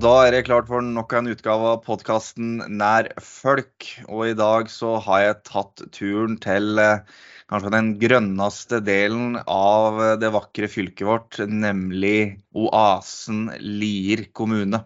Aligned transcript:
Da 0.00 0.12
er 0.24 0.30
det 0.32 0.46
klart 0.46 0.68
for 0.70 0.80
nok 0.80 1.10
en 1.18 1.26
utgave 1.28 1.66
av 1.74 1.82
podkasten 1.84 2.62
Nær 2.78 3.10
folk. 3.20 3.84
Og 4.08 4.30
i 4.30 4.36
dag 4.38 4.70
så 4.72 4.94
har 5.04 5.20
jeg 5.20 5.42
tatt 5.48 5.82
turen 5.92 6.38
til 6.40 6.80
eh, 6.80 7.02
kanskje 7.52 7.72
den 7.74 7.90
grønneste 8.00 8.80
delen 8.86 9.36
av 9.42 10.00
det 10.22 10.30
vakre 10.32 10.70
fylket 10.72 11.04
vårt, 11.04 11.40
nemlig 11.44 12.38
oasen 12.56 13.50
Lier 13.60 14.24
kommune. 14.32 14.80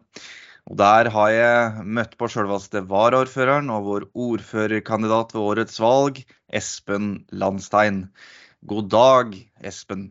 Og 0.67 0.81
Der 0.83 1.13
har 1.15 1.31
jeg 1.31 1.87
møtt 1.87 2.19
på 2.19 2.27
selveste 2.33 2.83
varaordføreren 2.91 3.71
og 3.71 3.87
vår 3.87 4.11
ordførerkandidat 4.27 5.37
ved 5.37 5.43
årets 5.45 5.79
valg, 5.79 6.23
Espen 6.51 7.21
Landstein. 7.31 8.09
God 8.67 8.91
dag, 8.91 9.39
Espen. 9.63 10.09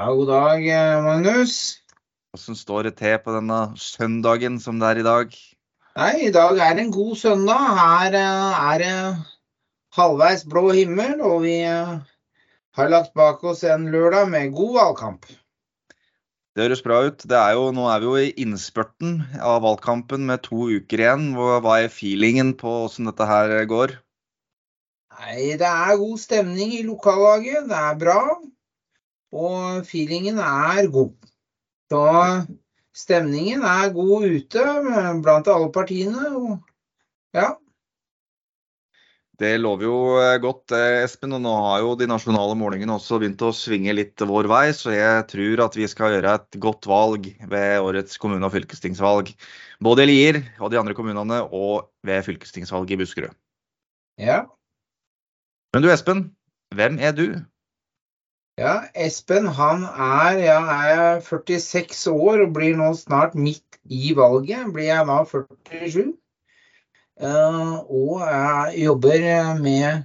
Ja, 0.00 0.08
god 0.08 0.30
dag, 0.32 0.68
eh, 0.72 1.02
Magnus. 1.04 1.83
Hvordan 2.34 2.56
står 2.58 2.88
det 2.88 2.96
til 2.98 3.12
på 3.22 3.30
denne 3.30 3.56
søndagen 3.78 4.56
som 4.58 4.80
det 4.82 4.88
er 4.88 4.98
i 4.98 5.06
dag? 5.06 5.34
Nei, 5.94 6.14
i 6.26 6.32
dag 6.34 6.58
er 6.58 6.72
det 6.74 6.82
en 6.82 6.94
god 6.96 7.14
søndag. 7.14 7.60
Her 7.78 8.16
eh, 8.18 8.62
er 8.72 8.80
det 8.82 8.94
halvveis 9.94 10.42
blå 10.50 10.64
himmel, 10.74 11.20
og 11.22 11.44
vi 11.44 11.60
eh, 11.62 11.92
har 12.74 12.90
lagt 12.90 13.12
bak 13.14 13.44
oss 13.46 13.62
en 13.62 13.86
lørdag 13.92 14.26
med 14.32 14.50
god 14.56 14.74
valgkamp. 14.80 15.28
Det 16.54 16.66
høres 16.66 16.82
bra 16.82 17.04
ut. 17.06 17.22
Er 17.30 17.52
jo, 17.54 17.68
nå 17.76 17.84
er 17.92 18.02
vi 18.02 18.08
jo 18.08 18.16
i 18.18 18.32
innspurten 18.42 19.20
av 19.38 19.62
valgkampen 19.62 20.26
med 20.26 20.42
to 20.42 20.66
uker 20.74 21.04
igjen. 21.04 21.28
Hva 21.38 21.76
er 21.76 21.94
feelingen 21.94 22.50
på 22.58 22.72
hvordan 22.80 23.12
dette 23.12 23.28
her 23.30 23.54
går? 23.70 23.94
Nei, 25.20 25.54
Det 25.62 25.70
er 25.70 26.02
god 26.02 26.18
stemning 26.18 26.74
i 26.74 26.82
lokallaget. 26.82 27.70
Det 27.70 27.78
er 27.78 28.02
bra. 28.02 28.18
Og 29.30 29.86
feelingen 29.86 30.42
er 30.42 30.90
god. 30.90 31.14
Så 31.92 32.04
stemningen 32.94 33.64
er 33.66 33.92
god 33.94 34.24
ute 34.30 34.64
blant 35.24 35.50
alle 35.50 35.68
partiene. 35.74 36.30
Og 36.38 37.36
ja. 37.36 37.52
Det 39.34 39.56
lover 39.58 39.82
jo 39.88 39.94
eh, 40.22 40.36
godt, 40.38 40.70
eh, 40.76 41.02
Espen. 41.02 41.34
Og 41.34 41.42
nå 41.42 41.52
har 41.66 41.82
jo 41.82 41.94
de 41.98 42.06
nasjonale 42.10 42.54
målingene 42.58 42.94
også 42.94 43.18
begynt 43.18 43.42
å 43.42 43.50
svinge 43.56 43.94
litt 43.96 44.22
vår 44.22 44.46
vei, 44.50 44.68
så 44.76 44.94
jeg 44.94 45.24
tror 45.32 45.64
at 45.66 45.78
vi 45.78 45.88
skal 45.90 46.14
gjøre 46.14 46.36
et 46.38 46.58
godt 46.62 46.86
valg 46.90 47.26
ved 47.50 47.82
årets 47.82 48.20
kommune- 48.22 48.46
og 48.46 48.54
fylkestingsvalg. 48.54 49.32
Både 49.82 50.06
i 50.06 50.10
Lier 50.12 50.38
og 50.60 50.70
de 50.70 50.78
andre 50.78 50.94
kommunene, 50.94 51.42
og 51.50 51.90
ved 52.06 52.22
fylkestingsvalget 52.28 52.94
i 52.94 53.00
Buskerud. 53.02 53.34
Ja. 54.22 54.44
Men 55.74 55.82
du 55.82 55.90
Espen, 55.90 56.28
hvem 56.74 57.00
er 57.02 57.16
du? 57.18 57.26
Ja, 58.54 58.84
Espen 58.94 59.48
han 59.50 59.82
er, 59.82 60.36
ja, 60.38 60.58
er 60.86 61.22
46 61.26 62.04
år 62.12 62.44
og 62.44 62.52
blir 62.54 62.76
nå 62.78 62.92
snart 62.94 63.32
midt 63.34 63.80
i 63.90 64.12
valget. 64.14 64.68
Blir 64.76 64.92
jeg 64.92 65.08
da 65.08 65.16
47. 65.26 66.12
Uh, 67.18 67.82
og 67.90 68.20
jeg 68.22 68.84
jobber, 68.84 69.26
med, 69.58 70.04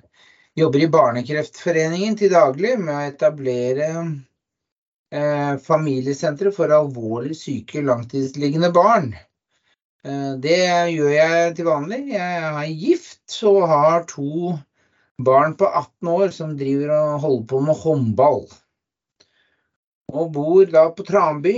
jobber 0.58 0.82
i 0.82 0.90
Barnekreftforeningen 0.96 2.18
til 2.18 2.34
daglig 2.34 2.74
med 2.82 2.96
å 2.96 3.06
etablere 3.12 3.90
uh, 4.02 5.54
familiesentre 5.62 6.54
for 6.54 6.74
alvorlig 6.74 7.38
syke 7.38 7.86
langtidsliggende 7.86 8.72
barn. 8.74 9.12
Det 10.40 10.58
gjør 10.94 11.10
jeg 11.12 11.56
til 11.58 11.66
vanlig. 11.68 11.98
Jeg 12.14 12.36
er 12.50 12.70
gift 12.72 13.34
og 13.50 13.66
har 13.68 14.06
to 14.08 14.54
barn 15.20 15.56
på 15.60 15.68
18 15.68 16.08
år 16.08 16.34
som 16.36 16.58
driver 16.58 16.94
og 16.96 17.22
holder 17.26 17.46
på 17.52 17.62
med 17.68 17.80
håndball. 17.84 18.44
Og 20.10 20.32
bor 20.34 20.66
da 20.74 20.88
på 20.96 21.06
Tranby 21.06 21.56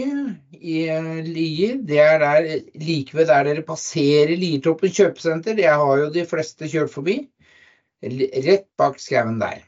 i 0.59 0.83
Lier. 1.23 1.77
Det 1.87 1.99
er 2.03 2.19
der, 2.19 2.49
like 2.75 3.15
ved 3.15 3.29
der 3.29 3.47
dere 3.47 3.63
passerer 3.67 4.33
Liertoppen 4.35 4.91
kjøpesenter. 4.91 5.61
Jeg 5.61 5.77
har 5.79 6.01
jo 6.01 6.09
de 6.11 6.25
fleste 6.27 6.67
kjørt 6.71 6.91
forbi. 6.91 7.21
Rett 8.03 8.67
bak 8.81 8.99
skauen 8.99 9.39
der. 9.39 9.61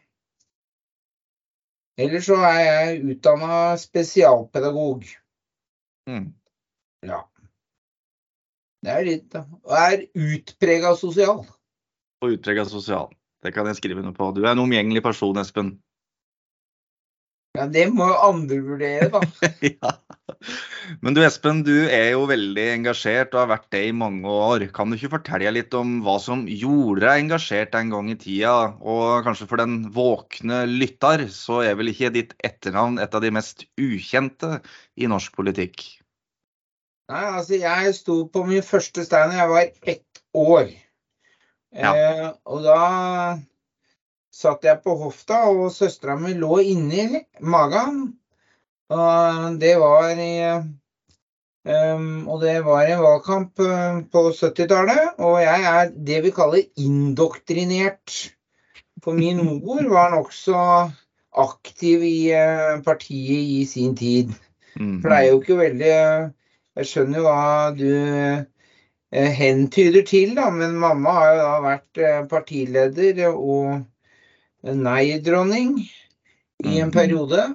Ellers 2.02 2.26
så 2.26 2.40
er 2.42 2.60
jeg 2.66 3.02
utdanna 3.14 3.78
spesialpedagog. 3.78 5.06
Mm. 6.10 6.32
Ja. 7.06 7.22
Det 8.84 8.96
er 8.98 9.08
litt. 9.08 9.36
Og 9.38 9.76
er 9.78 10.08
utprega 10.12 10.96
sosial. 11.00 11.46
Og 12.24 12.36
utprega 12.36 12.66
sosial. 12.68 13.14
Det 13.44 13.52
kan 13.56 13.68
jeg 13.68 13.80
skrive 13.80 14.00
under 14.04 14.16
på. 14.16 14.32
Du 14.36 14.44
er 14.46 14.54
en 14.54 14.64
omgjengelig 14.64 15.04
person, 15.04 15.40
Espen. 15.42 15.76
Ja, 17.54 17.68
det 17.70 17.84
må 17.94 18.08
jo 18.10 18.16
andre 18.26 18.56
vurdere, 18.66 19.10
da. 19.14 19.20
ja. 19.76 19.92
Men 21.06 21.14
du 21.14 21.20
Espen, 21.22 21.60
du 21.68 21.86
er 21.86 22.16
jo 22.16 22.24
veldig 22.26 22.64
engasjert 22.80 23.36
og 23.36 23.44
har 23.44 23.52
vært 23.52 23.68
det 23.76 23.84
i 23.92 23.94
mange 23.94 24.26
år. 24.26 24.66
Kan 24.74 24.90
du 24.90 24.98
ikke 24.98 25.12
fortelle 25.20 25.52
litt 25.54 25.76
om 25.78 26.00
hva 26.06 26.16
som 26.24 26.48
gjorde 26.50 27.04
deg 27.04 27.26
engasjert 27.28 27.78
en 27.78 27.94
gang 27.94 28.10
i 28.10 28.18
tida? 28.18 28.56
Og 28.82 29.22
kanskje 29.28 29.46
for 29.52 29.62
den 29.62 29.84
våkne 29.94 30.64
lytter, 30.72 31.28
så 31.30 31.62
er 31.68 31.78
vel 31.78 31.94
ikke 31.94 32.10
ditt 32.16 32.34
etternavn 32.42 32.98
et 33.04 33.14
av 33.14 33.22
de 33.22 33.30
mest 33.38 33.68
ukjente 33.78 34.56
i 34.98 35.12
norsk 35.12 35.38
politikk? 35.38 35.86
Nei, 37.14 37.26
altså 37.36 37.62
jeg 37.62 37.94
sto 38.00 38.24
på 38.34 38.48
min 38.50 38.66
første 38.66 39.06
stein 39.06 39.30
da 39.30 39.44
jeg 39.44 39.54
var 39.54 39.70
ett 39.94 40.24
år. 40.34 40.74
Ja. 41.74 41.94
Eh, 41.98 42.30
og 42.46 42.64
da 42.66 43.40
satt 44.34 44.66
jeg 44.66 44.82
på 44.84 44.96
hofta, 45.00 45.44
og 45.50 45.72
søstera 45.74 46.16
mi 46.20 46.36
lå 46.38 46.60
inni 46.66 47.24
magen. 47.42 48.06
Og 48.94 49.60
det 49.62 49.74
var 49.82 50.12
i 50.20 50.34
um, 50.54 52.28
Og 52.30 52.42
det 52.44 52.58
var 52.66 52.86
en 52.86 53.02
valgkamp 53.02 53.62
uh, 53.64 54.02
på 54.12 54.26
70-tallet. 54.30 55.16
Og 55.24 55.40
jeg 55.42 55.70
er 55.70 55.94
det 56.10 56.20
vi 56.26 56.34
kaller 56.36 56.66
indoktrinert. 56.78 58.18
For 59.04 59.18
min 59.18 59.42
mor 59.48 59.88
var 59.90 60.14
nokså 60.14 60.60
aktiv 61.44 62.06
i 62.06 62.18
uh, 62.36 62.82
partiet 62.86 63.50
i 63.58 63.66
sin 63.70 63.98
tid. 63.98 64.34
For 64.78 65.10
det 65.10 65.18
er 65.18 65.28
jo 65.30 65.42
ikke 65.42 65.60
veldig 65.60 65.90
Jeg 66.74 66.88
skjønner 66.90 67.20
jo 67.20 67.26
hva 67.28 67.42
du 67.78 67.90
Eh, 67.94 68.44
hentyder 69.14 70.06
til, 70.08 70.34
da, 70.38 70.50
men 70.54 70.78
mamma 70.82 71.12
har 71.18 71.28
jo 71.30 71.42
da 71.42 71.58
vært 71.64 72.00
eh, 72.02 72.22
partileder 72.30 73.20
og 73.34 73.84
nei-dronning 74.64 75.76
i 75.84 76.80
en 76.80 76.88
mhm. 76.88 76.96
periode. 76.96 77.46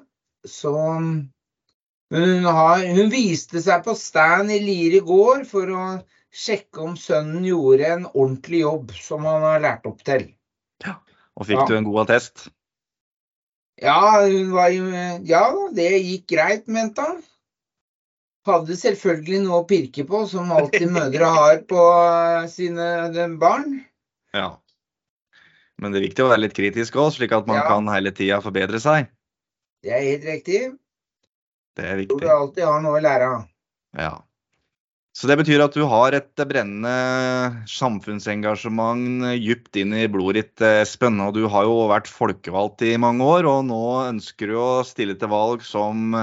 Så 0.46 0.74
hun, 0.74 2.44
har, 2.44 2.84
hun 2.86 3.10
viste 3.12 3.62
seg 3.64 3.82
på 3.84 3.96
stand 3.98 4.52
i 4.54 4.60
Lier 4.62 5.00
i 5.00 5.04
går 5.04 5.42
for 5.48 5.72
å 5.74 5.86
sjekke 6.34 6.84
om 6.84 6.94
sønnen 7.00 7.46
gjorde 7.48 7.88
en 7.88 8.06
ordentlig 8.12 8.62
jobb 8.62 8.94
som 9.00 9.26
han 9.26 9.46
har 9.46 9.64
lært 9.64 9.88
opp 9.88 10.04
til. 10.06 10.28
Ja, 10.84 11.00
Og 11.34 11.48
fikk 11.48 11.64
ja. 11.64 11.66
du 11.66 11.74
en 11.80 11.88
god 11.88 12.04
attest? 12.06 12.46
Ja, 13.78 13.98
hun 14.26 14.52
var, 14.54 14.72
ja, 15.26 15.44
det 15.74 15.90
gikk 15.96 16.30
greit, 16.34 16.70
mente 16.70 17.02
han 17.02 17.20
hadde 18.52 18.76
selvfølgelig 18.78 19.42
noe 19.44 19.60
å 19.62 19.68
pirke 19.68 20.04
på, 20.08 20.22
som 20.30 20.50
alltid 20.54 20.88
mødre 20.94 21.30
har 21.34 21.60
på 21.68 21.84
sine 22.52 23.28
barn. 23.40 23.80
Ja. 24.36 24.56
Men 25.78 25.94
det 25.94 26.00
er 26.00 26.08
viktig 26.08 26.24
å 26.24 26.30
være 26.32 26.44
litt 26.46 26.56
kritisk 26.58 26.98
òg, 26.98 27.12
slik 27.14 27.34
at 27.36 27.46
man 27.48 27.60
ja. 27.60 27.66
kan 27.70 27.90
hele 27.92 28.12
tida 28.14 28.40
forbedre 28.44 28.80
seg. 28.82 29.10
Det 29.84 29.94
er 29.94 30.06
helt 30.08 30.24
riktig. 30.26 30.62
Det 31.78 31.84
er 31.86 32.00
viktig. 32.00 32.16
Tror 32.16 32.24
du 32.24 32.32
alltid 32.34 32.66
har 32.66 32.80
noe 32.82 32.98
å 32.98 33.04
lære 33.04 33.28
av. 33.36 33.44
Ja. 33.98 34.14
Så 35.18 35.26
det 35.26 35.38
betyr 35.40 35.62
at 35.64 35.74
du 35.74 35.82
har 35.90 36.14
et 36.14 36.42
brennende 36.46 37.64
samfunnsengasjement 37.70 39.24
dypt 39.42 39.78
inn 39.80 39.94
i 39.98 40.04
blodet 40.10 40.44
ditt, 40.44 40.66
Espen. 40.84 41.18
Og 41.24 41.32
du 41.34 41.48
har 41.50 41.66
jo 41.66 41.88
vært 41.90 42.10
folkevalgt 42.10 42.84
i 42.86 42.92
mange 43.02 43.26
år, 43.26 43.48
og 43.50 43.64
nå 43.66 43.82
ønsker 44.04 44.52
du 44.52 44.58
å 44.62 44.68
stille 44.86 45.16
til 45.18 45.32
valg 45.32 45.64
som 45.66 46.14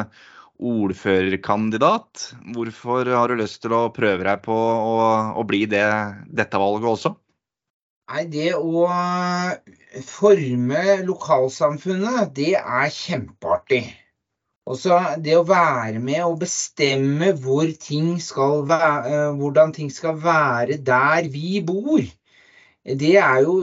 ordførerkandidat. 0.60 2.32
Hvorfor 2.56 3.10
har 3.12 3.30
du 3.30 3.40
lyst 3.40 3.62
til 3.64 3.76
å 3.76 3.90
prøve 3.96 4.24
deg 4.28 4.42
på 4.46 4.56
å, 4.56 4.96
å 5.36 5.46
bli 5.48 5.66
det 5.70 5.86
dette 6.32 6.62
valget 6.62 6.92
også? 6.94 7.14
Nei, 8.06 8.24
det 8.30 8.52
å 8.54 8.86
forme 10.06 10.82
lokalsamfunnet, 11.08 12.34
det 12.38 12.54
er 12.60 12.92
kjempeartig. 12.94 13.86
Også 14.66 14.98
det 15.22 15.36
å 15.38 15.46
være 15.46 16.00
med 16.02 16.24
og 16.26 16.40
bestemme 16.42 17.32
hvor 17.38 17.70
ting 17.82 18.16
være, 18.18 19.20
hvordan 19.38 19.74
ting 19.74 19.92
skal 19.94 20.18
være 20.22 20.80
der 20.82 21.30
vi 21.34 21.60
bor, 21.66 22.02
det 22.86 23.16
er 23.18 23.42
jo 23.46 23.60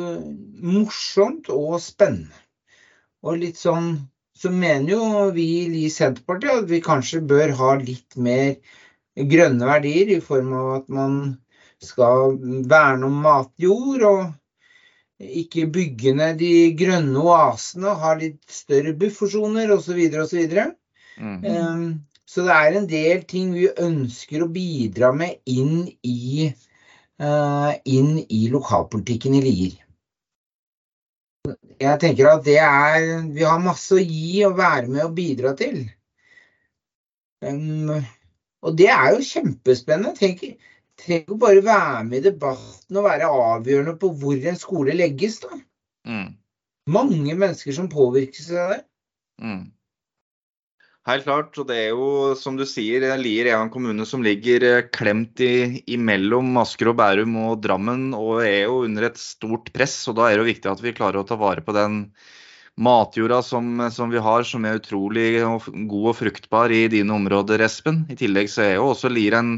morsomt 0.62 1.50
og 1.50 1.78
spennende. 1.82 2.34
Og 3.22 3.38
litt 3.38 3.58
sånn 3.58 3.92
så 4.42 4.50
mener 4.50 4.90
jo 4.90 5.30
vi 5.36 5.46
i 5.84 5.88
Senterpartiet 5.92 6.64
at 6.64 6.70
vi 6.70 6.82
kanskje 6.82 7.22
bør 7.30 7.54
ha 7.60 7.74
litt 7.78 8.16
mer 8.18 8.56
grønne 9.32 9.68
verdier 9.68 10.16
i 10.16 10.22
form 10.24 10.50
av 10.58 10.70
at 10.80 10.88
man 10.90 11.18
skal 11.82 12.34
verne 12.70 13.06
om 13.06 13.20
matjord 13.22 14.06
og 14.08 14.22
ikke 15.22 15.68
bygge 15.70 16.14
ned 16.18 16.40
de 16.40 16.54
grønne 16.78 17.22
oasene, 17.22 17.92
ha 18.02 18.14
litt 18.18 18.40
større 18.50 18.94
buffersoner 18.98 19.70
osv. 19.70 20.00
osv. 20.24 20.56
Mm 21.20 21.38
-hmm. 21.44 21.92
Så 22.26 22.42
det 22.42 22.50
er 22.50 22.76
en 22.78 22.88
del 22.88 23.22
ting 23.28 23.52
vi 23.54 23.68
ønsker 23.78 24.42
å 24.42 24.50
bidra 24.50 25.12
med 25.12 25.38
inn 25.46 25.88
i, 26.02 26.52
uh, 27.22 27.72
inn 27.84 28.18
i 28.28 28.48
lokalpolitikken 28.48 29.34
i 29.34 29.42
Lier. 29.44 29.74
Jeg 31.80 32.00
tenker 32.02 32.28
at 32.28 32.44
det 32.46 32.58
er 32.60 33.22
Vi 33.32 33.44
har 33.46 33.62
masse 33.62 33.96
å 33.96 34.02
gi 34.02 34.42
og 34.46 34.58
være 34.58 34.90
med 34.90 35.06
og 35.06 35.14
bidra 35.16 35.54
til. 35.58 35.84
Um, 37.42 37.90
og 38.62 38.76
det 38.78 38.88
er 38.92 39.14
jo 39.14 39.24
kjempespennende. 39.26 40.14
Tenk, 40.18 40.44
trenger 41.00 41.34
jo 41.34 41.38
bare 41.42 41.64
være 41.64 42.04
med 42.08 42.20
i 42.20 42.28
debatten 42.28 43.00
og 43.00 43.06
være 43.08 43.30
avgjørende 43.30 43.96
på 43.98 44.12
hvor 44.20 44.48
en 44.50 44.58
skole 44.60 44.94
legges. 44.96 45.40
da. 45.42 45.58
Mm. 46.06 46.28
Mange 46.92 47.34
mennesker 47.34 47.74
som 47.74 47.90
påvirkes 47.90 48.50
av 48.54 48.76
det. 48.76 48.80
Mm. 49.42 49.64
Helt 51.08 51.24
klart. 51.26 51.56
Og 51.58 51.66
det 51.66 51.78
er 51.80 51.88
jo, 51.90 52.34
som 52.38 52.58
du 52.58 52.62
sier, 52.68 53.02
Lier 53.18 53.48
er 53.50 53.56
en 53.58 53.72
kommune 53.74 54.06
som 54.06 54.22
ligger 54.22 54.66
eh, 54.68 54.84
klemt 54.94 55.40
i, 55.42 55.82
imellom 55.90 56.54
Asker 56.62 56.92
og 56.92 57.00
Bærum 57.00 57.34
og 57.42 57.56
Drammen, 57.64 58.12
og 58.14 58.44
er 58.44 58.68
jo 58.68 58.84
under 58.86 59.08
et 59.08 59.18
stort 59.18 59.72
press. 59.74 59.96
og 60.06 60.20
Da 60.20 60.28
er 60.28 60.36
det 60.36 60.44
jo 60.44 60.52
viktig 60.52 60.70
at 60.70 60.84
vi 60.84 60.94
klarer 60.94 61.22
å 61.22 61.26
ta 61.26 61.38
vare 61.40 61.64
på 61.66 61.74
den 61.74 62.04
matjorda 62.78 63.42
som, 63.44 63.82
som 63.92 64.14
vi 64.14 64.22
har, 64.22 64.46
som 64.48 64.64
er 64.64 64.78
utrolig 64.78 65.42
god 65.42 66.12
og 66.12 66.16
fruktbar 66.16 66.72
i 66.72 66.86
dine 66.92 67.18
områder, 67.18 67.66
Espen. 67.66 68.04
I 68.08 68.16
tillegg 68.16 68.48
så 68.52 68.62
er 68.68 68.76
jo 68.76 68.92
også 68.92 69.10
Lier 69.12 69.36
en 69.40 69.56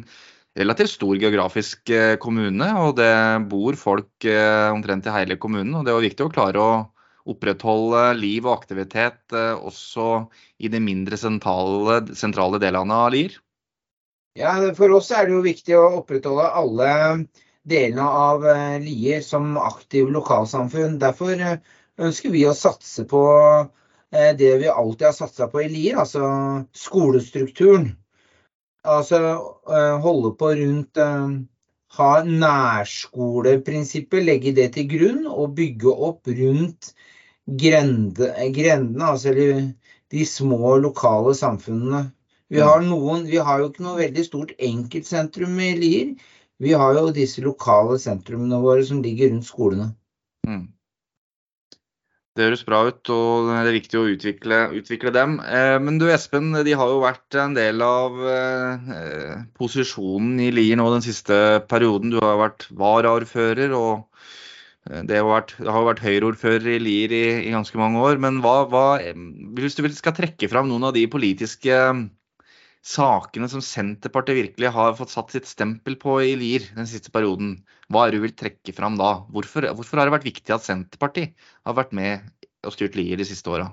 relativt 0.57 0.95
stor 0.95 1.21
geografisk 1.21 1.93
eh, 1.93 2.17
kommune, 2.25 2.73
og 2.81 2.97
det 3.03 3.13
bor 3.53 3.77
folk 3.77 4.25
eh, 4.25 4.73
omtrent 4.73 5.13
i 5.13 5.15
hele 5.15 5.37
kommunen. 5.37 5.77
og 5.77 5.85
Det 5.85 5.93
er 5.93 6.01
jo 6.01 6.09
viktig 6.09 6.25
å 6.25 6.33
klare 6.33 6.65
å 6.65 6.75
opprettholde 7.29 8.03
liv 8.19 8.45
og 8.47 8.59
aktivitet 8.59 9.33
eh, 9.33 9.55
også 9.57 10.27
i 10.61 10.69
de 10.73 10.81
mindre 10.83 11.17
sentrale, 11.21 12.03
sentrale 12.17 12.61
delene 12.63 12.95
av 13.07 13.13
Lier? 13.15 13.39
Ja, 14.39 14.57
For 14.77 14.91
oss 14.97 15.13
er 15.15 15.29
det 15.29 15.37
jo 15.37 15.45
viktig 15.45 15.77
å 15.79 16.01
opprettholde 16.01 16.51
alle 16.59 16.91
delene 17.65 18.05
av 18.05 18.45
eh, 18.51 18.77
Lier 18.83 19.25
som 19.25 19.57
aktiv 19.61 20.11
lokalsamfunn. 20.13 20.99
Derfor 21.03 21.33
eh, 21.39 21.59
ønsker 22.03 22.35
vi 22.35 22.45
å 22.49 22.57
satse 22.57 23.07
på 23.09 23.25
det 24.15 24.53
vi 24.61 24.69
alltid 24.71 25.09
har 25.09 25.15
satsa 25.17 25.49
på 25.51 25.59
i 25.65 25.69
Lier, 25.73 25.97
altså 25.99 26.23
skolestrukturen. 26.79 27.89
Altså 28.87 29.19
holde 30.05 30.31
på 30.39 30.53
rundt 30.55 31.01
Ha 31.97 32.23
nærskoleprinsippet, 32.27 34.23
legge 34.23 34.53
det 34.55 34.69
til 34.77 34.87
grunn 34.93 35.27
og 35.31 35.57
bygge 35.59 35.91
opp 36.09 36.31
rundt 36.31 36.93
grende, 37.47 38.31
grendene, 38.55 39.05
altså 39.05 39.35
de 39.35 40.27
små 40.29 40.77
lokale 40.83 41.35
samfunnene. 41.37 42.07
Vi 42.53 42.61
har, 42.61 42.81
mm. 42.81 42.91
noen, 42.93 43.27
vi 43.29 43.41
har 43.41 43.61
jo 43.61 43.71
ikke 43.71 43.85
noe 43.85 43.99
veldig 43.99 44.25
stort 44.27 44.55
enkeltsentrum 44.63 45.59
i 45.61 45.73
Lier. 45.79 46.15
Vi 46.63 46.77
har 46.77 46.95
jo 46.95 47.11
disse 47.15 47.43
lokale 47.43 47.99
sentrumene 47.99 48.61
våre 48.63 48.85
som 48.87 49.03
ligger 49.03 49.33
rundt 49.33 49.49
skolene. 49.49 49.91
Mm. 50.47 50.69
Det 52.35 52.49
høres 52.49 52.65
bra 52.67 52.81
ut, 52.91 53.11
og 53.15 53.49
det 53.49 53.57
er 53.61 53.77
viktig 53.77 53.99
å 53.99 54.07
utvikle, 54.11 54.57
utvikle 54.75 55.13
dem. 55.15 55.37
Eh, 55.39 55.77
men 55.83 56.01
du 56.03 56.09
Espen, 56.11 56.51
de 56.67 56.75
har 56.75 56.91
jo 56.91 57.03
vært 57.05 57.39
en 57.39 57.55
del 57.55 57.83
av 57.87 58.19
eh, 58.27 59.45
posisjonen 59.55 60.41
i 60.43 60.51
Lier 60.55 60.79
nå 60.81 60.89
den 60.97 61.05
siste 61.07 61.37
perioden. 61.71 62.11
Du 62.11 62.19
har 62.23 62.41
vært 62.43 62.67
varaordfører 62.75 63.75
og 63.79 64.03
Eh, 64.15 64.44
det 64.85 65.17
har 65.17 65.25
vært, 65.25 65.55
har 65.65 65.87
vært 65.87 66.03
Høyre-ordfører 66.05 66.75
i 66.75 66.81
Lier 66.83 67.13
i, 67.17 67.23
i, 67.47 67.53
ganske 67.55 67.79
mange 67.81 68.03
år. 68.05 68.19
Men 68.21 68.43
hva, 68.45 68.67
hva, 68.69 68.85
hvis 69.57 69.79
du 69.79 69.87
skal 69.97 70.17
trekke 70.17 70.51
fram 70.53 70.69
noen 70.69 70.85
av 70.91 70.93
de 70.97 71.07
politiske 71.09 71.73
eh, 71.73 72.03
sakene 72.85 73.49
som 73.49 73.65
Senterpartiet 73.65 74.37
virkelig 74.43 74.75
har 74.75 74.93
fått 74.99 75.15
satt 75.15 75.33
sitt 75.33 75.49
stempel 75.49 75.97
på 76.01 76.19
i 76.21 76.35
Lier 76.37 76.67
den 76.77 76.89
siste 76.91 77.15
perioden, 77.15 77.57
hva 77.89 78.05
er 78.05 78.13
det 78.13 78.21
du 78.21 78.27
vil 78.27 78.37
trekke 78.37 78.77
fram 78.77 79.01
da? 79.01 79.15
Hvorfor, 79.33 79.71
hvorfor 79.73 80.03
har 80.03 80.11
det 80.11 80.17
vært 80.19 80.29
viktig 80.29 80.53
at 80.53 80.67
Senterpartiet 80.67 81.33
har 81.65 81.81
vært 81.81 81.97
med 81.97 82.29
og 82.65 82.77
styrt 82.77 83.01
Lier 83.01 83.21
de 83.21 83.29
siste 83.29 83.49
åra? 83.49 83.71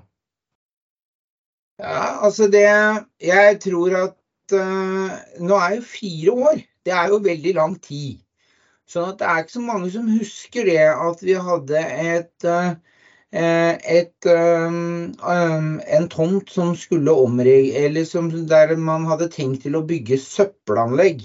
Ja, 1.80 2.24
altså 2.24 2.48
det 2.52 2.68
Jeg 3.20 3.60
tror 3.64 3.94
at 3.98 4.52
uh, 4.54 5.12
Nå 5.40 5.56
er 5.56 5.78
jo 5.78 5.86
fire 5.88 6.34
år. 6.48 6.60
Det 6.84 6.92
er 6.94 7.08
jo 7.12 7.22
veldig 7.24 7.54
lang 7.56 7.76
tid. 7.82 8.20
Sånn 8.90 9.12
at 9.12 9.20
det 9.20 9.28
er 9.28 9.42
ikke 9.42 9.54
så 9.56 9.64
mange 9.64 9.90
som 9.94 10.08
husker 10.10 10.66
det 10.68 10.80
at 10.90 11.22
vi 11.24 11.36
hadde 11.48 11.82
et, 12.04 12.46
eh, 12.48 13.76
et 13.98 14.28
um, 14.28 15.12
um, 15.22 15.68
en 15.98 16.08
tomt 16.12 16.50
som 16.50 16.74
skulle 16.76 17.14
omregge 17.24 17.84
Eller 17.86 18.04
som, 18.04 18.28
der 18.50 18.74
man 18.76 19.06
hadde 19.08 19.30
tenkt 19.32 19.62
til 19.66 19.78
å 19.78 19.84
bygge 19.88 20.18
søppelanlegg. 20.20 21.24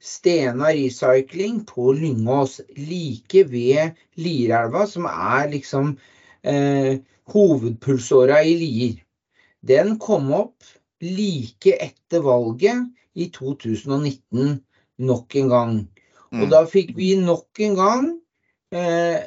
Stena 0.00 0.70
Recycling 0.72 1.60
på 1.68 1.92
Lyngås, 1.92 2.60
like 2.76 3.44
ved 3.52 3.98
Lierelva, 4.16 4.86
som 4.88 5.04
er 5.10 5.50
liksom 5.52 5.92
eh, 6.42 7.00
hovedpulsåra 7.32 8.40
i 8.42 8.54
Lier. 8.56 9.02
Den 9.60 9.98
kom 10.00 10.32
opp 10.32 10.64
like 11.04 11.76
etter 11.76 12.24
valget 12.24 12.88
i 13.14 13.28
2019 13.34 14.56
nok 15.04 15.36
en 15.36 15.52
gang. 15.52 15.74
Og 16.34 16.46
mm. 16.46 16.50
da 16.52 16.64
fikk 16.70 16.92
vi 16.98 17.14
nok 17.18 17.60
en 17.66 17.76
gang 17.78 18.04
eh, 18.74 19.22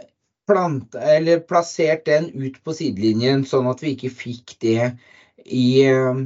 plant, 0.47 0.95
eller 0.95 1.43
plassert 1.47 2.05
den 2.07 2.29
ut 2.31 2.59
på 2.63 2.75
sidelinjen, 2.75 3.43
sånn 3.47 3.67
at 3.71 3.83
vi 3.83 3.95
ikke 3.95 4.11
fikk 4.13 4.55
det 4.63 4.93
i, 5.43 5.83
eh, 5.87 6.21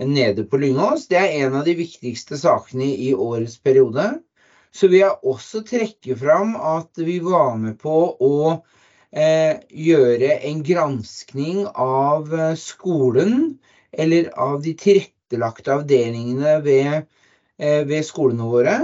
nede 0.00 0.44
på 0.48 0.60
Lyngås. 0.60 1.06
Det 1.08 1.20
er 1.20 1.46
en 1.46 1.56
av 1.60 1.64
de 1.68 1.76
viktigste 1.78 2.38
sakene 2.40 2.88
i 2.92 3.14
årets 3.14 3.56
periode. 3.64 4.10
Så 4.72 4.90
vil 4.90 5.02
jeg 5.02 5.26
også 5.26 5.64
trekke 5.66 6.16
fram 6.20 6.54
at 6.54 7.00
vi 7.00 7.18
var 7.24 7.56
med 7.58 7.80
på 7.80 7.96
å 8.22 8.36
eh, 9.10 9.56
gjøre 9.72 10.36
en 10.46 10.62
granskning 10.66 11.64
av 11.74 12.30
eh, 12.36 12.54
skolen, 12.60 13.58
eller 13.90 14.30
av 14.38 14.60
de 14.62 14.76
tilrettelagte 14.78 15.74
avdelingene 15.80 16.60
ved, 16.62 17.08
eh, 17.58 17.82
ved 17.88 18.06
skolene 18.06 18.46
våre 18.52 18.78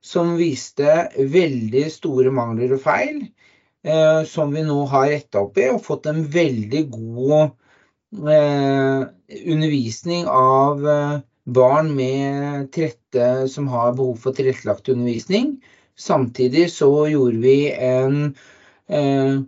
som 0.00 0.34
viste 0.38 1.08
veldig 1.16 1.86
store 1.92 2.32
mangler 2.32 2.74
og 2.76 2.82
feil, 2.84 3.22
eh, 3.84 4.22
som 4.28 4.52
vi 4.54 4.64
nå 4.66 4.78
har 4.92 5.10
retta 5.12 5.42
opp 5.44 5.58
i 5.60 5.68
og 5.72 5.82
fått 5.84 6.08
en 6.10 6.22
veldig 6.32 6.84
god 6.94 7.34
eh, 8.32 9.02
undervisning 9.54 10.28
av 10.30 10.86
eh, 10.88 11.18
barn 11.50 11.92
med 11.96 12.70
trette, 12.74 13.48
som 13.48 13.68
har 13.68 13.92
behov 13.98 14.16
for 14.22 14.36
tilrettelagt 14.36 14.88
undervisning. 14.88 15.58
Samtidig 15.98 16.70
så 16.72 16.90
gjorde 17.10 17.42
vi 17.42 17.58
en 17.72 18.34
eh, 18.88 19.40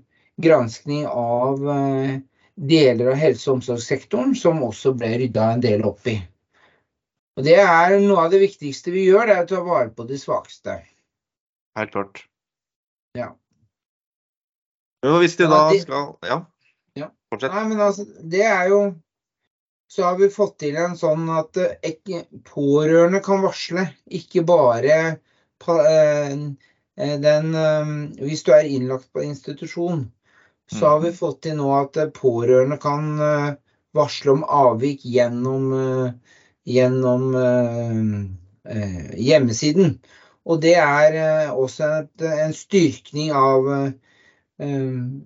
granskning 0.43 1.07
av 1.07 1.71
eh, 1.71 2.19
deler 2.57 3.13
av 3.13 3.21
helse- 3.21 3.49
og 3.51 3.61
omsorgssektoren 3.61 4.35
som 4.37 4.63
også 4.65 4.93
ble 4.99 5.15
rydda 5.23 5.53
en 5.55 5.65
del 5.65 5.87
opp 5.89 6.07
i. 6.11 6.19
Og 7.39 7.47
det 7.47 7.57
er 7.61 7.95
noe 8.03 8.27
av 8.27 8.33
det 8.33 8.43
viktigste 8.43 8.93
vi 8.93 9.07
gjør, 9.07 9.29
det 9.29 9.37
er 9.37 9.47
å 9.47 9.51
ta 9.55 9.61
vare 9.65 9.89
på 9.97 10.05
de 10.09 10.19
svakeste. 10.21 10.77
Helt 11.79 11.95
klart. 11.95 12.27
Ja. 13.17 13.31
Jo, 15.03 15.17
hvis 15.23 15.39
de 15.41 15.49
da 15.51 15.63
skal 15.81 16.13
Ja, 16.29 16.39
ja. 16.99 17.09
fortsett. 17.33 17.55
Nei, 17.55 17.65
men 17.71 17.81
altså, 17.81 18.05
det 18.21 18.45
er 18.49 18.69
jo 18.73 18.83
Så 19.93 20.07
har 20.07 20.15
vi 20.17 20.31
fått 20.33 20.55
til 20.63 20.77
en 20.81 20.95
sånn 20.97 21.27
at 21.37 21.59
eh, 21.61 22.23
pårørende 22.49 23.19
kan 23.21 23.43
varsle, 23.45 23.83
ikke 24.09 24.41
bare 24.49 24.95
eh, 24.97 26.39
eh, 26.97 27.17
den 27.21 27.51
Hvis 28.17 28.45
du 28.47 28.55
er 28.57 28.65
innlagt 28.65 29.11
på 29.13 29.25
institusjon, 29.27 30.07
så 30.73 30.95
har 30.95 31.03
vi 31.03 31.11
mm. 31.13 31.19
fått 31.19 31.43
til 31.45 31.59
nå 31.61 31.69
at 31.77 32.01
pårørende 32.17 32.79
kan 32.81 33.11
varsle 33.93 34.33
om 34.33 34.47
avvik 34.49 35.05
gjennom 35.05 35.69
gjennom 36.69 37.35
eh, 37.35 38.77
eh, 38.77 39.11
hjemmesiden. 39.19 39.97
Og 40.45 40.63
det 40.63 40.75
er 40.81 41.19
eh, 41.19 41.51
også 41.51 41.91
et, 42.03 42.25
en 42.47 42.57
styrkning 42.57 43.35
av 43.37 43.69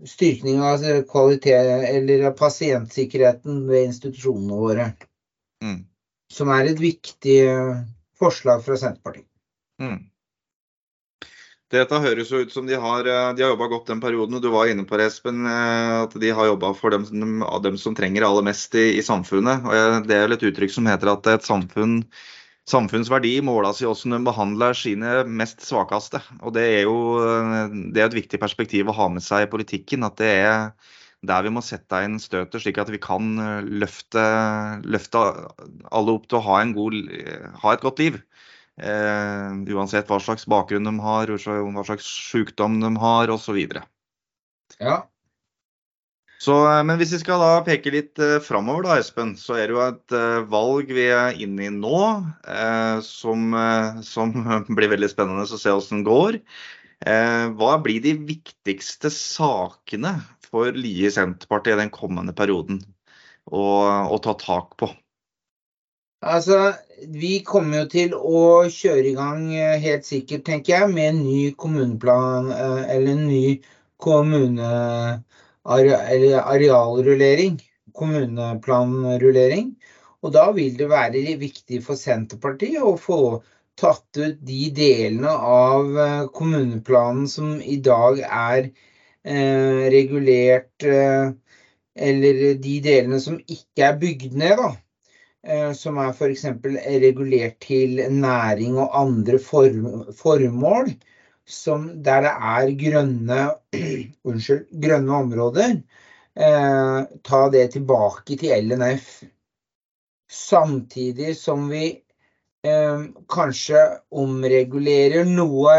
styrkning 0.07 0.63
av 0.65 0.81
kvalitet, 1.11 1.67
eller 1.91 2.23
pasientsikkerheten 2.39 3.67
ved 3.69 3.91
institusjonene 3.91 4.57
våre. 4.57 4.87
Mm. 5.61 5.83
Som 6.33 6.53
er 6.55 6.71
et 6.71 6.81
viktig 6.81 7.35
forslag 8.17 8.63
fra 8.65 8.79
Senterpartiet. 8.81 9.27
Mm. 9.83 9.99
Dette 11.75 11.99
høres 11.99 12.29
jo 12.31 12.45
ut 12.47 12.53
som 12.55 12.67
de 12.69 12.77
har, 12.79 13.09
eh, 13.11 13.33
de 13.35 13.43
har 13.43 13.51
jobba 13.51 13.67
godt 13.73 13.89
den 13.91 14.01
perioden. 14.03 14.39
Du 14.43 14.51
var 14.53 14.69
inne 14.71 14.85
på 14.87 14.99
det, 15.01 15.09
Espen, 15.11 15.43
eh, 15.51 16.05
at 16.05 16.13
de 16.15 16.31
har 16.31 16.47
jobba 16.47 16.73
for 16.79 16.95
dem, 16.95 17.03
dem, 17.65 17.77
som 17.77 17.95
trenger 17.95 18.23
aller 18.23 18.47
mest 18.47 18.75
i, 18.79 18.95
i 18.99 19.03
samfunnet. 19.03 19.67
Og 19.67 20.07
Det 20.07 20.15
er 20.15 20.27
vel 20.27 20.37
et 20.37 20.47
uttrykk 20.47 20.71
som 20.71 20.87
heter 20.87 21.11
at 21.11 21.27
et 21.27 21.43
samfunn, 21.43 22.05
samfunnsverdi 22.71 23.41
måles 23.43 23.83
i 23.83 23.87
hvordan 23.87 24.15
de 24.15 24.29
behandler 24.29 24.79
sine 24.79 25.25
mest 25.27 25.67
svakeste. 25.67 26.23
Og 26.43 26.55
Det 26.55 26.63
er 26.63 26.83
jo 26.87 27.19
det 27.91 27.99
er 27.99 28.07
et 28.07 28.21
viktig 28.23 28.39
perspektiv 28.39 28.87
å 28.87 28.95
ha 28.95 29.09
med 29.11 29.27
seg 29.27 29.49
i 29.49 29.51
politikken. 29.51 30.07
At 30.07 30.23
det 30.23 30.31
er, 30.47 30.71
der 31.27 31.43
vi 31.43 31.51
må 31.51 31.67
sette 31.67 32.05
inn 32.07 32.21
støtet, 32.23 32.63
slik 32.63 32.79
at 32.79 32.95
vi 32.95 33.03
kan 33.03 33.35
løfte, 33.67 34.23
løfte 34.87 35.19
alle 35.91 36.15
opp 36.15 36.31
til 36.31 36.39
å 36.39 36.47
ha, 36.47 36.63
god, 36.79 37.01
ha 37.59 37.75
et 37.75 37.83
godt 37.83 38.07
liv. 38.07 38.23
Eh, 38.77 39.53
uansett 39.73 40.11
hva 40.11 40.19
slags 40.21 40.45
bakgrunn 40.53 40.85
de 40.85 40.97
har, 41.01 41.33
hva 41.33 41.85
slags 41.87 42.09
sykdom 42.29 42.81
de 42.83 42.91
har 43.01 43.33
osv. 43.33 43.61
Ja. 44.77 44.97
Så, 46.39 46.55
eh, 46.69 46.83
men 46.85 46.99
hvis 47.01 47.15
vi 47.15 47.23
skal 47.23 47.41
da 47.41 47.53
peke 47.65 47.93
litt 47.95 48.21
eh, 48.21 48.37
framover, 48.45 48.85
da, 48.85 48.99
Espen, 49.01 49.33
så 49.41 49.57
er 49.57 49.71
det 49.71 49.77
jo 49.77 49.83
et 49.87 50.17
eh, 50.17 50.43
valg 50.53 50.93
vi 50.93 51.07
er 51.09 51.41
inne 51.43 51.69
i 51.69 51.73
nå 51.73 52.01
eh, 52.45 52.99
som, 53.07 53.57
som, 54.05 54.35
blir 54.77 54.93
veldig 54.93 55.09
spennende 55.13 55.47
å 55.47 55.61
se 55.61 55.73
hvordan 55.73 56.05
det 56.05 56.11
går. 56.11 56.41
Eh, 57.09 57.47
hva 57.57 57.79
blir 57.85 58.05
de 58.05 58.15
viktigste 58.29 59.09
sakene 59.13 60.19
for 60.45 60.77
Lie 60.77 61.09
Senterpartiet 61.13 61.77
i 61.77 61.83
den 61.87 61.93
kommende 61.95 62.37
perioden 62.37 62.83
å, 63.49 63.65
å 64.13 64.21
ta 64.21 64.37
tak 64.41 64.77
på? 64.81 64.93
Altså, 66.27 66.59
Vi 67.21 67.33
kommer 67.47 67.83
jo 67.83 67.87
til 67.93 68.15
å 68.17 68.43
kjøre 68.73 69.11
i 69.11 69.15
gang 69.17 69.43
helt 69.83 70.07
sikkert, 70.09 70.45
tenker 70.49 70.73
jeg, 70.73 70.93
med 70.95 71.09
en 71.11 71.19
ny 71.25 71.41
kommuneplan 71.63 72.49
eller 72.55 73.11
en 73.13 73.27
ny 73.29 73.63
kommune 74.01 74.71
arealrullering, 75.67 77.59
kommuneplanrullering. 78.01 79.69
Og 80.25 80.33
da 80.35 80.47
vil 80.57 80.75
det 80.79 80.89
være 80.91 81.37
viktig 81.39 81.83
for 81.85 81.99
Senterpartiet 82.01 82.83
å 82.83 82.97
få 82.99 83.21
tatt 83.81 84.19
ut 84.19 84.39
de 84.49 84.71
delene 84.77 85.33
av 85.51 85.99
eh, 86.01 86.23
kommuneplanen 86.39 87.27
som 87.29 87.59
i 87.61 87.77
dag 87.85 88.23
er 88.25 88.71
eh, 88.71 89.83
regulert, 89.93 90.73
eh, 90.83 91.29
eller 92.09 92.41
de 92.65 92.75
delene 92.89 93.21
som 93.21 93.37
ikke 93.45 93.91
er 93.91 94.01
bygd 94.01 94.37
ned, 94.41 94.57
da. 94.63 94.71
Eh, 95.47 95.73
som 95.79 95.99
er 96.03 96.11
f.eks. 96.11 96.45
regulert 97.03 97.61
til 97.63 98.01
næring 98.11 98.79
og 98.83 98.97
andre 98.99 99.39
formål 99.39 100.89
der 102.07 102.25
det 102.25 102.33
er 102.49 102.73
grønne, 102.81 103.43
unnskyld, 104.29 104.65
grønne 104.83 105.13
områder, 105.15 105.77
eh, 106.35 106.99
ta 107.29 107.43
det 107.55 107.63
tilbake 107.77 108.37
til 108.41 108.67
LNF. 108.67 109.07
Samtidig 110.27 111.37
som 111.39 111.71
vi 111.71 111.85
eh, 112.67 113.07
kanskje 113.31 113.85
omregulerer 114.11 115.31
noe, 115.31 115.79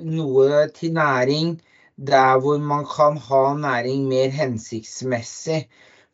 noe, 0.00 0.64
til 0.72 0.96
næring 0.96 1.58
der 2.00 2.40
hvor 2.40 2.56
man 2.56 2.88
kan 2.88 3.20
ha 3.28 3.44
næring 3.60 4.08
mer 4.08 4.32
hensiktsmessig. 4.32 5.66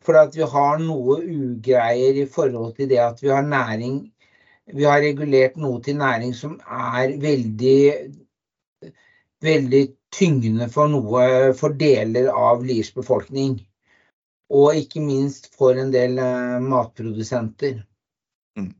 For 0.07 0.15
at 0.15 0.35
vi 0.39 0.45
har 0.47 0.77
noe 0.79 1.17
ugreier 1.19 2.21
i 2.21 2.27
forhold 2.31 2.77
til 2.77 2.87
det 2.93 3.01
at 3.03 3.19
vi 3.23 3.33
har 3.33 3.43
næring 3.43 4.05
Vi 4.77 4.83
har 4.87 5.01
regulert 5.03 5.55
noe 5.59 5.81
til 5.83 5.95
næring 5.99 6.33
som 6.35 6.57
er 6.67 7.13
veldig 7.23 7.79
veldig 9.43 9.81
tyngende 10.11 10.67
for 10.73 10.91
noe 10.91 11.53
for 11.59 11.75
deler 11.83 12.27
av 12.31 12.65
Liers 12.67 12.89
befolkning. 12.95 13.57
Og 14.51 14.79
ikke 14.79 15.03
minst 15.03 15.47
for 15.55 15.77
en 15.79 15.91
del 15.93 16.17
uh, 16.19 16.57
matprodusenter. 16.63 17.81
Mm. 18.59 18.73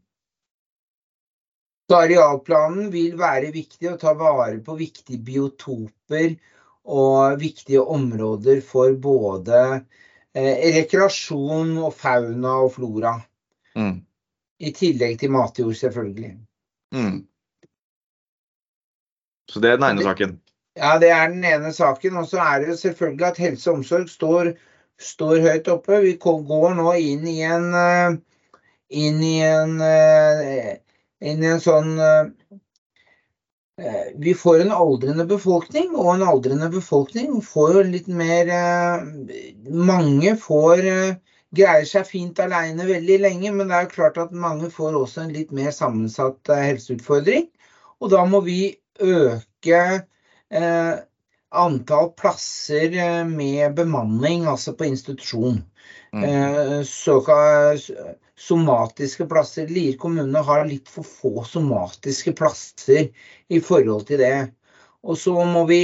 Så 1.88 2.02
arealplanen 2.02 2.92
vil 2.92 3.16
være 3.20 3.54
viktig 3.56 3.92
å 3.92 4.00
ta 4.02 4.16
vare 4.20 4.60
på 4.64 4.76
viktige 4.80 5.24
biotoper 5.30 6.36
og 7.00 7.40
viktige 7.44 7.84
områder 7.84 8.62
for 8.64 8.96
både 9.04 9.64
eh, 9.76 10.06
rekreasjon 10.38 11.74
og 11.82 11.94
fauna 11.96 12.54
og 12.66 12.76
flora. 12.78 13.16
Mm. 13.78 13.98
I 14.60 14.74
tillegg 14.74 15.20
til 15.22 15.32
matjord, 15.34 15.76
selvfølgelig. 15.78 16.34
Mm. 16.96 17.26
Så 19.52 19.60
det 19.64 19.72
er 19.72 19.80
den 19.80 19.90
ene 19.92 20.04
saken? 20.04 20.40
Ja, 20.78 20.98
det 21.02 21.10
er 21.10 21.30
den 21.30 21.44
ene 21.46 21.74
saken. 21.74 22.18
Og 22.18 22.28
så 22.28 22.40
er 22.44 22.60
det 22.60 22.68
jo 22.70 22.76
selvfølgelig 22.76 23.28
at 23.28 23.38
helse 23.38 23.72
og 23.72 23.78
omsorg 23.82 24.10
står, 24.10 24.52
står, 25.00 25.40
høyt 25.46 25.68
oppe. 25.74 26.02
Vi 26.04 26.16
går 26.22 26.76
nå 26.78 26.94
inn 26.94 27.28
i 27.28 27.40
en, 27.48 27.70
eh, 27.74 28.18
inn 28.90 29.24
i 29.24 29.38
en, 29.46 29.80
eh, 29.82 30.74
inn 31.22 31.44
i 31.44 31.52
en 31.54 31.64
sånn 31.64 31.96
eh, 31.98 32.30
vi 34.18 34.34
får 34.34 34.64
en 34.64 34.72
aldrende 34.74 35.26
befolkning, 35.30 35.92
og 35.94 36.16
en 36.16 36.24
aldrende 36.26 36.70
befolkning 36.74 37.36
får 37.46 37.76
jo 37.76 37.84
litt 37.92 38.08
mer 38.10 38.50
Mange 39.70 40.34
får 40.42 40.82
greier 41.54 41.86
seg 41.86 42.08
fint 42.10 42.42
alene 42.42 42.88
veldig 42.90 43.20
lenge, 43.22 43.52
men 43.54 43.70
det 43.70 43.78
er 43.78 43.86
jo 43.86 43.94
klart 43.94 44.18
at 44.24 44.34
mange 44.34 44.72
får 44.74 44.98
også 44.98 45.28
en 45.28 45.36
litt 45.36 45.54
mer 45.54 45.70
sammensatt 45.76 46.50
helseutfordring. 46.50 47.46
Og 48.02 48.10
da 48.16 48.26
må 48.26 48.42
vi 48.46 48.74
øke 48.98 49.84
Eh, 50.50 50.96
antall 51.50 52.12
plasser 52.16 52.94
eh, 52.96 53.26
med 53.26 53.76
bemanning, 53.76 54.46
altså 54.48 54.74
på 54.78 54.88
institusjon. 54.88 55.60
Mm. 56.14 56.24
Eh, 56.24 56.84
såkalt 56.88 57.90
somatiske 58.40 59.28
plasser. 59.30 59.68
Lier 59.72 59.98
kommune 60.00 60.44
har 60.50 60.66
litt 60.68 60.90
for 60.92 61.08
få 61.08 61.44
somatiske 61.48 62.34
plasser 62.38 63.10
i 63.50 63.62
forhold 63.64 64.08
til 64.10 64.22
det. 64.22 64.36
Og 65.08 65.18
så 65.20 65.36
må 65.46 65.66
vi 65.70 65.82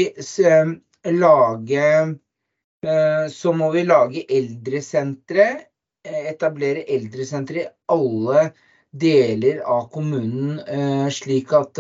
lage 1.13 1.87
så 3.31 3.53
må 3.55 3.69
vi 3.71 3.85
lage 3.87 4.25
eldresentre. 4.27 5.45
Etablere 6.03 6.83
eldresentre 6.91 7.61
i 7.61 7.69
alle 7.95 8.49
deler 8.91 9.61
av 9.63 9.85
kommunen, 9.93 10.59
slik 11.15 11.53
at 11.55 11.79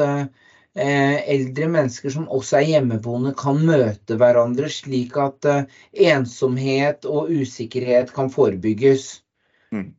Eh, 0.75 1.29
eldre 1.29 1.67
mennesker 1.69 2.09
som 2.09 2.23
også 2.33 2.57
er 2.57 2.69
hjemmeboende, 2.71 3.35
kan 3.37 3.59
møte 3.61 4.15
hverandre, 4.17 4.71
slik 4.73 5.13
at 5.21 5.45
eh, 5.45 5.67
ensomhet 6.09 7.05
og 7.05 7.29
usikkerhet 7.29 8.09
kan 8.15 8.31
forebygges. 8.33 9.21
Mm. 9.69 9.91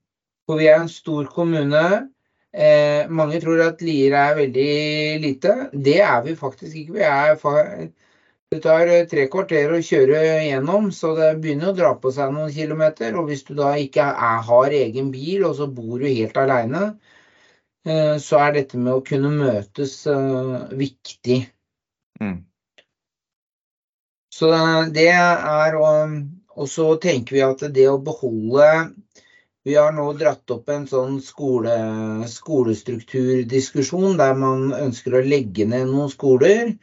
For 0.44 0.60
vi 0.60 0.68
er 0.68 0.82
en 0.82 0.90
stor 0.92 1.28
kommune. 1.32 1.84
Eh, 2.54 3.10
mange 3.10 3.40
tror 3.42 3.62
at 3.64 3.82
Lier 3.82 4.14
er 4.18 4.36
veldig 4.38 4.72
lite. 5.22 5.54
Det 5.72 6.00
er 6.04 6.20
vi 6.26 6.36
faktisk 6.38 6.76
ikke. 6.82 6.98
Vi 6.98 7.06
er, 7.08 7.88
det 8.52 8.60
tar 8.62 8.92
tre 9.10 9.24
kvarter 9.32 9.72
å 9.74 9.82
kjøre 9.82 10.20
gjennom, 10.46 10.92
så 10.94 11.14
det 11.18 11.32
begynner 11.42 11.72
å 11.72 11.78
dra 11.78 11.94
på 11.98 12.12
seg 12.14 12.34
noen 12.36 12.52
kilometer. 12.54 13.16
Og 13.18 13.32
hvis 13.32 13.46
du 13.48 13.56
da 13.58 13.72
ikke 13.80 14.06
er, 14.12 14.44
har 14.50 14.78
egen 14.84 15.10
bil, 15.14 15.48
og 15.48 15.56
så 15.58 15.66
bor 15.70 15.96
du 15.98 16.06
helt 16.06 16.38
aleine, 16.38 16.92
Eh, 17.84 18.16
så 18.18 18.38
er 18.40 18.54
dette 18.56 18.80
med 18.80 18.96
å 18.96 19.04
kunne 19.04 19.30
møtes 19.34 19.98
eh, 20.08 20.52
viktig. 20.80 21.42
Mm. 22.22 22.38
Så 24.32 24.48
det 24.94 25.10
er 25.12 25.76
Og 26.54 26.68
så 26.70 26.86
tenker 27.02 27.34
vi 27.34 27.42
at 27.44 27.60
det 27.74 27.84
å 27.90 27.98
beholde 27.98 28.66
Vi 29.64 29.74
har 29.80 29.94
nå 29.96 30.02
dratt 30.20 30.50
opp 30.52 30.66
en 30.68 30.82
sånn 30.88 31.14
skole, 31.24 31.74
skolestrukturdiskusjon 32.28 34.18
der 34.20 34.34
man 34.36 34.66
ønsker 34.76 35.16
å 35.16 35.22
legge 35.24 35.64
ned 35.70 35.88
noen 35.88 36.10
skoler. 36.12 36.74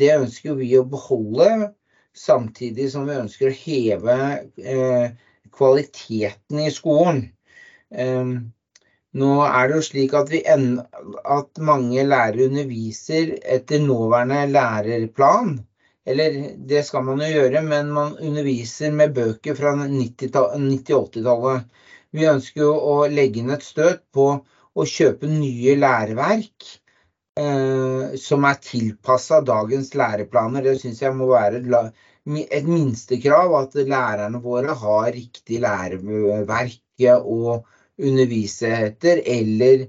Det 0.00 0.08
ønsker 0.16 0.56
vi 0.58 0.72
å 0.74 0.82
beholde, 0.90 1.70
samtidig 2.18 2.88
som 2.90 3.06
vi 3.06 3.20
ønsker 3.20 3.52
å 3.52 3.58
heve 3.60 4.16
eh, 4.58 5.14
kvaliteten 5.54 6.64
i 6.64 6.74
skolen. 6.74 7.22
Eh, 7.94 8.34
nå 9.22 9.30
er 9.46 9.70
det 9.70 9.78
jo 9.78 9.86
slik 9.92 10.18
at, 10.18 10.34
at 10.34 11.62
mange 11.70 12.02
lærere 12.10 12.50
underviser 12.50 13.36
etter 13.38 13.86
nåværende 13.86 14.50
lærerplan. 14.50 15.60
Eller 16.06 16.42
det 16.58 16.82
skal 16.90 17.06
man 17.06 17.22
jo 17.22 17.30
gjøre, 17.30 17.62
men 17.70 17.94
man 17.94 18.18
underviser 18.18 18.90
med 18.98 19.14
bøker 19.14 19.54
fra 19.58 19.78
90-80-tallet. 19.78 21.70
Vi 22.14 22.26
ønsker 22.30 22.62
jo 22.62 22.72
å 22.74 22.96
legge 23.10 23.42
inn 23.42 23.52
et 23.54 23.64
støt 23.66 24.04
på 24.14 24.26
å 24.76 24.84
kjøpe 24.86 25.28
nye 25.30 25.76
læreverk 25.78 26.66
eh, 27.40 28.16
som 28.20 28.44
er 28.48 28.60
tilpassa 28.62 29.40
dagens 29.44 29.94
læreplaner. 29.96 30.64
Det 30.64 30.76
syns 30.80 31.02
jeg 31.02 31.16
må 31.16 31.30
være 31.32 31.60
et 31.60 32.68
minstekrav 32.68 33.54
at 33.60 33.78
lærerne 33.80 34.40
våre 34.42 34.76
har 34.84 35.12
riktig 35.14 35.62
læreverk. 35.64 36.82
å 36.96 37.58
undervise 37.98 38.68
etter, 38.86 39.20
eller, 39.24 39.86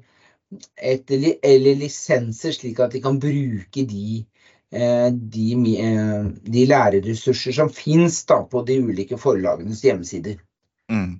et, 0.75 1.11
eller 1.11 1.77
lisenser, 1.79 2.55
slik 2.55 2.79
at 2.83 2.91
de 2.95 3.01
kan 3.03 3.19
bruke 3.19 3.83
de, 3.87 4.25
eh, 4.71 5.07
de, 5.11 5.45
eh, 5.83 6.25
de 6.55 6.65
lærerressurser 6.67 7.55
som 7.55 7.71
finnes 7.71 8.19
på 8.25 8.63
de 8.67 8.79
ulike 8.83 9.19
forlagenes 9.19 9.83
hjemmesider. 9.83 10.39
Mm. 10.91 11.19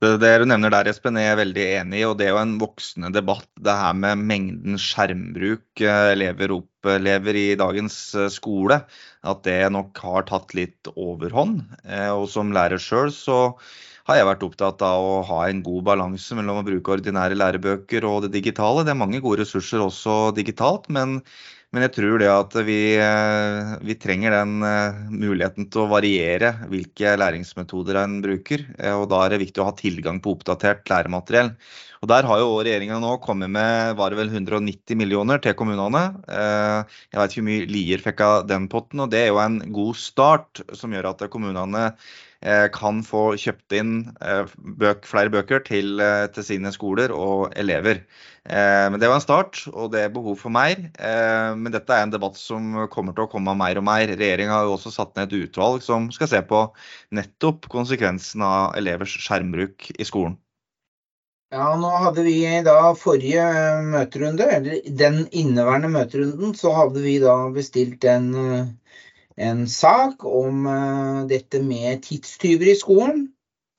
Det, 0.00 0.28
du 0.40 0.46
nevner 0.48 0.72
der, 0.72 0.88
Espen, 0.88 1.18
er 1.20 1.26
jeg 1.26 1.38
veldig 1.42 1.64
enig 1.76 1.98
i. 1.98 2.04
og 2.08 2.14
Det 2.16 2.24
er 2.24 2.30
jo 2.32 2.40
en 2.40 2.54
voksende 2.62 3.10
debatt, 3.12 3.44
det 3.60 3.74
her 3.76 3.98
med 4.00 4.22
mengden 4.30 4.78
skjermbruk 4.80 5.82
eh, 5.84 6.12
elever 6.14 6.54
opplever 6.54 7.36
i 7.36 7.50
dagens 7.60 7.98
eh, 8.16 8.30
skole. 8.32 8.78
At 9.20 9.42
det 9.44 9.58
nok 9.76 10.00
har 10.00 10.24
tatt 10.30 10.56
litt 10.56 10.88
overhånd. 10.94 11.60
Eh, 11.84 12.08
og 12.14 12.30
som 12.32 12.56
lærer 12.56 12.80
sjøl 12.80 13.12
så 13.12 13.42
har 14.08 14.16
jeg 14.16 14.30
vært 14.30 14.48
opptatt 14.48 14.80
av 14.88 15.04
å 15.04 15.20
ha 15.28 15.42
en 15.50 15.60
god 15.66 15.84
balanse 15.90 16.38
mellom 16.38 16.62
å 16.62 16.66
bruke 16.66 16.96
ordinære 16.96 17.36
lærebøker 17.36 18.08
og 18.08 18.24
det 18.24 18.32
digitale. 18.38 18.86
Det 18.88 18.94
er 18.94 19.02
mange 19.04 19.20
gode 19.20 19.44
ressurser 19.44 19.84
også 19.84 20.30
digitalt, 20.32 20.88
men 20.88 21.18
men 21.70 21.84
jeg 21.86 21.92
tror 21.94 22.18
det 22.18 22.26
at 22.26 22.54
vi, 22.66 22.78
eh, 22.98 23.68
vi 23.86 23.94
trenger 23.94 24.34
den 24.34 24.64
eh, 24.66 24.96
muligheten 25.12 25.68
til 25.70 25.84
å 25.84 25.90
variere 25.92 26.50
hvilke 26.70 27.12
læringsmetoder 27.20 28.00
en 28.00 28.16
bruker. 28.24 28.64
Eh, 28.74 28.96
og 28.96 29.06
da 29.12 29.20
er 29.22 29.34
det 29.34 29.44
viktig 29.44 29.62
å 29.62 29.68
ha 29.68 29.74
tilgang 29.78 30.18
på 30.22 30.34
oppdatert 30.34 30.90
læremateriell. 30.90 31.52
Og 32.02 32.10
Der 32.10 32.26
har 32.26 32.40
jo 32.42 32.56
regjeringa 32.58 32.98
nå 32.98 33.12
kommet 33.22 33.52
med 33.54 33.94
var 34.00 34.10
det 34.10 34.18
vel 34.18 34.32
190 34.32 34.98
millioner 34.98 35.38
til 35.44 35.54
kommunene. 35.54 36.02
Jeg 36.32 37.18
vet 37.20 37.34
ikke 37.34 37.42
hvor 37.42 37.48
mye 37.50 37.68
Lier 37.68 38.00
fikk 38.00 38.22
av 38.24 38.36
den 38.48 38.70
potten, 38.72 39.04
og 39.04 39.10
det 39.12 39.26
er 39.26 39.28
jo 39.28 39.42
en 39.42 39.60
god 39.76 40.00
start 40.00 40.62
som 40.72 40.96
gjør 40.96 41.10
at 41.12 41.26
kommunene 41.28 41.90
kan 42.72 43.02
få 43.04 43.34
kjøpt 43.36 43.74
inn 43.76 43.94
eh, 44.24 44.48
bøk, 44.80 45.04
flere 45.08 45.32
bøker 45.32 45.60
til, 45.66 46.00
eh, 46.00 46.24
til, 46.32 46.46
sine 46.46 46.72
skoler 46.72 47.12
og 47.12 47.50
elever. 47.60 48.04
Men 48.50 48.96
Det 48.98 49.06
var 49.06 49.18
en 49.18 49.22
start, 49.22 49.58
og 49.68 49.90
det 49.92 50.00
er 50.00 50.14
behov 50.14 50.38
for 50.40 50.50
mer. 50.50 50.78
Men 51.54 51.70
dette 51.70 51.92
er 51.92 52.06
en 52.06 52.10
debatt 52.10 52.38
som 52.40 52.72
kommer 52.90 53.12
til 53.14 53.26
å 53.26 53.30
komme 53.30 53.52
mer 53.54 53.76
og 53.78 53.84
mer. 53.84 54.08
Regjeringa 54.08 54.56
har 54.56 54.64
jo 54.64 54.78
også 54.78 54.90
satt 54.94 55.12
ned 55.14 55.28
et 55.28 55.44
utvalg 55.44 55.84
som 55.84 56.08
skal 56.10 56.30
se 56.32 56.40
på 56.48 56.62
nettopp 57.14 57.68
konsekvensen 57.70 58.42
av 58.42 58.72
elevers 58.80 59.12
skjermbruk 59.20 59.90
i 59.92 60.08
skolen. 60.08 60.38
Ja, 61.52 61.68
nå 61.76 61.92
hadde 62.00 62.24
vi 62.24 62.40
da 62.64 62.94
forrige 62.96 63.44
møterunde, 63.92 64.48
eller 64.56 64.80
den 64.98 65.24
inneværende 65.30 65.92
møterunden, 65.92 66.56
så 66.56 66.72
hadde 66.74 67.04
vi 67.04 67.18
da 67.22 67.36
bestilt 67.54 68.08
en 68.08 68.32
en 69.40 69.66
sak 69.68 70.24
om 70.24 70.66
uh, 70.68 71.26
dette 71.28 71.60
med 71.64 72.02
tidstyver 72.04 72.72
i 72.72 72.78
skolen. 72.78 73.28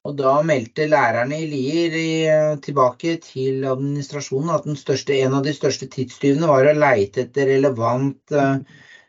Og 0.01 0.15
da 0.17 0.39
meldte 0.41 0.87
lærerne 0.89 1.37
i 1.43 1.47
Lier 1.49 1.97
uh, 2.33 2.59
tilbake 2.65 3.19
til 3.21 3.65
administrasjonen 3.69 4.53
at 4.55 4.69
største, 4.79 5.19
en 5.21 5.37
av 5.37 5.45
de 5.45 5.53
største 5.53 5.89
tidstyvene 5.93 6.49
var 6.49 6.65
å 6.65 6.77
leite 6.77 7.27
etter 7.27 7.51
relevant 7.53 8.33
uh, 8.33 8.57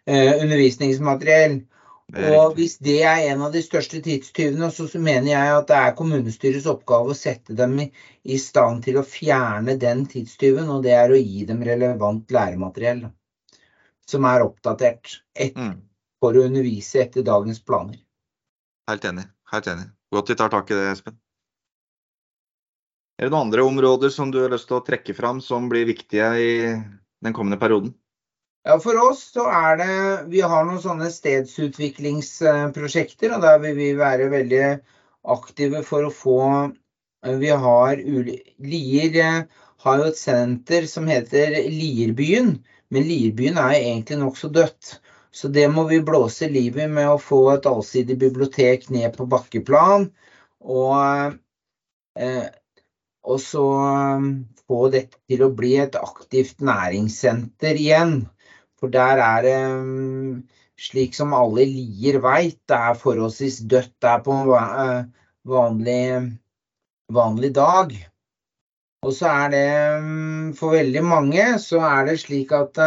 undervisningsmateriell. 0.06 1.62
Og 2.12 2.58
hvis 2.58 2.74
det 2.84 2.98
er 3.08 3.30
en 3.30 3.46
av 3.46 3.54
de 3.54 3.62
største 3.64 4.02
tidstyvene, 4.04 4.66
så 4.74 4.84
mener 5.00 5.30
jeg 5.30 5.52
at 5.54 5.70
det 5.70 5.78
er 5.78 5.94
kommunestyrets 5.96 6.66
oppgave 6.68 7.14
å 7.14 7.16
sette 7.16 7.56
dem 7.56 7.78
i, 7.80 7.86
stand 8.36 8.82
til 8.84 8.98
å 9.00 9.06
fjerne 9.06 9.78
den 9.80 10.02
tidstyven, 10.10 10.68
og 10.68 10.82
det 10.84 10.92
er 10.98 11.14
å 11.14 11.16
gi 11.22 11.46
dem 11.48 11.62
relevant 11.64 12.34
læremateriell 12.36 13.06
som 14.12 14.28
er 14.28 14.44
oppdatert. 14.44 15.22
Et, 15.32 15.56
mm 15.56 15.80
for 16.22 16.38
å 16.38 16.44
undervise 16.46 17.02
etter 17.02 17.26
dagens 17.26 17.58
planer. 17.66 17.98
Helt 18.90 19.04
enig. 19.08 19.24
Helt 19.52 19.66
enig. 19.68 19.86
Godt 20.14 20.30
vi 20.30 20.36
tar 20.38 20.50
tak 20.52 20.70
i 20.70 20.74
det, 20.78 20.86
Espen. 20.92 21.16
Er 23.18 23.24
det 23.26 23.32
noen 23.34 23.46
andre 23.48 23.62
områder 23.66 24.10
som 24.10 24.30
du 24.32 24.38
har 24.42 24.50
lyst 24.52 24.68
til 24.70 24.78
å 24.78 24.86
trekke 24.86 25.14
fram 25.14 25.40
som 25.44 25.68
blir 25.70 25.86
viktige 25.86 26.28
i 26.38 26.50
den 27.22 27.32
kommende 27.36 27.60
perioden? 27.60 27.94
Ja, 28.62 28.78
For 28.78 28.94
oss 29.02 29.32
så 29.34 29.42
er 29.50 29.76
det 29.80 29.94
Vi 30.30 30.40
har 30.40 30.64
noen 30.66 30.80
sånne 30.82 31.10
stedsutviklingsprosjekter, 31.10 33.32
og 33.34 33.40
der 33.42 33.58
vil 33.64 33.76
vi 33.78 33.94
være 33.98 34.30
veldig 34.32 34.80
aktive 35.34 35.82
for 35.86 36.04
å 36.06 36.12
få 36.14 36.72
Vi 37.42 37.50
har 37.64 37.96
Lier 38.02 39.16
eh, 39.22 39.42
har 39.82 39.98
jo 39.98 40.04
et 40.10 40.18
senter 40.18 40.86
som 40.90 41.08
heter 41.10 41.48
Lierbyen, 41.70 42.52
men 42.94 43.08
Lierbyen 43.08 43.56
er 43.58 43.80
egentlig 43.80 44.18
nokså 44.20 44.48
dødt. 44.54 45.00
Så 45.32 45.48
det 45.48 45.64
må 45.72 45.86
vi 45.88 46.02
blåse 46.04 46.48
liv 46.52 46.76
i 46.76 46.86
med 46.88 47.08
å 47.08 47.20
få 47.20 47.40
et 47.54 47.68
allsidig 47.68 48.18
bibliotek 48.20 48.90
ned 48.92 49.14
på 49.16 49.26
bakkeplan. 49.32 50.10
Og, 50.60 51.38
eh, 52.20 52.48
og 53.24 53.40
så 53.40 53.64
eh, 53.86 54.26
få 54.68 54.82
dette 54.92 55.16
til 55.30 55.46
å 55.46 55.54
bli 55.56 55.72
et 55.80 55.96
aktivt 55.96 56.60
næringssenter 56.60 57.80
igjen. 57.80 58.14
For 58.76 58.92
der 58.92 59.22
er 59.24 59.46
det, 59.46 59.56
eh, 59.56 60.62
slik 60.82 61.16
som 61.16 61.32
alle 61.38 61.64
Lier 61.70 62.20
veit, 62.20 62.60
det 62.68 62.76
er 62.90 63.00
forholdsvis 63.00 63.62
dødt 63.72 63.94
der 64.04 64.20
på 64.26 64.36
en 64.36 64.52
eh, 64.84 65.10
vanlig, 65.48 66.06
vanlig 67.08 67.54
dag. 67.56 67.96
Og 69.02 69.16
så 69.16 69.32
er 69.32 69.48
det 69.56 69.66
for 70.60 70.76
veldig 70.76 71.00
mange 71.02 71.46
så 71.58 71.80
er 71.88 72.04
det 72.06 72.20
slik 72.20 72.52
at 72.54 72.78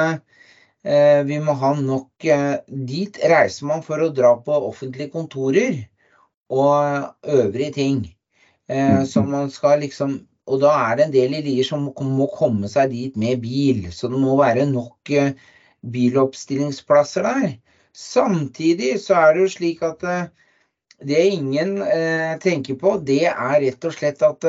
vi 1.26 1.40
må 1.42 1.56
ha 1.58 1.72
nok 1.80 2.26
eh, 2.30 2.60
Dit 2.68 3.18
reiser 3.26 3.66
man 3.66 3.82
for 3.86 4.04
å 4.04 4.12
dra 4.14 4.36
på 4.46 4.58
offentlige 4.68 5.10
kontorer 5.16 5.80
og 6.54 7.10
øvrige 7.26 7.74
ting. 7.74 8.04
Som 9.06 9.30
man 9.30 9.50
skal 9.54 9.80
liksom 9.82 10.16
Og 10.50 10.60
da 10.62 10.72
er 10.88 10.96
det 10.98 11.04
en 11.06 11.14
del 11.14 11.34
i 11.38 11.42
Lier 11.46 11.66
som 11.66 11.88
må 11.90 12.26
komme 12.34 12.70
seg 12.70 12.92
dit 12.92 13.16
med 13.18 13.42
bil. 13.42 13.92
Så 13.94 14.10
det 14.10 14.18
må 14.22 14.36
være 14.38 14.66
nok 14.70 15.10
biloppstillingsplasser 15.94 17.26
der. 17.26 17.56
Samtidig 17.94 19.00
så 19.02 19.18
er 19.18 19.34
det 19.34 19.42
jo 19.42 19.54
slik 19.56 19.82
at 19.86 20.06
det 21.02 21.24
ingen 21.34 21.78
tenker 22.42 22.78
på, 22.78 22.98
det 23.02 23.26
er 23.32 23.58
rett 23.66 23.90
og 23.90 23.94
slett 23.98 24.22
at 24.26 24.46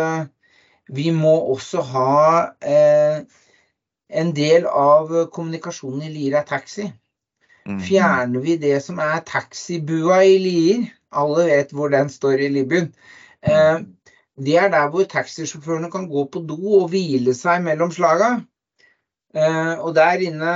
vi 0.92 1.08
må 1.16 1.32
også 1.56 1.84
ha 1.92 2.44
en 4.08 4.32
del 4.36 4.66
av 4.70 5.10
kommunikasjonen 5.34 6.06
i 6.06 6.12
Lier 6.14 6.38
er 6.40 6.46
taxi. 6.48 6.86
Mm. 7.66 7.80
Fjerner 7.82 8.44
vi 8.44 8.56
det 8.62 8.76
som 8.84 9.00
er 9.02 9.24
taxibua 9.26 10.20
i 10.24 10.36
Lier, 10.42 10.86
alle 11.16 11.48
vet 11.48 11.72
hvor 11.74 11.90
den 11.90 12.10
står 12.12 12.44
i 12.46 12.50
Libyen, 12.54 12.92
eh, 13.42 13.80
det 14.36 14.56
er 14.60 14.70
der 14.70 14.90
hvor 14.92 15.06
taxisjåførene 15.08 15.90
kan 15.90 16.06
gå 16.10 16.26
på 16.30 16.44
do 16.46 16.58
og 16.82 16.90
hvile 16.92 17.34
seg 17.34 17.64
mellom 17.64 17.90
slaga. 17.94 18.36
Eh, 19.34 19.74
og 19.80 19.94
der 19.96 20.22
inne, 20.28 20.54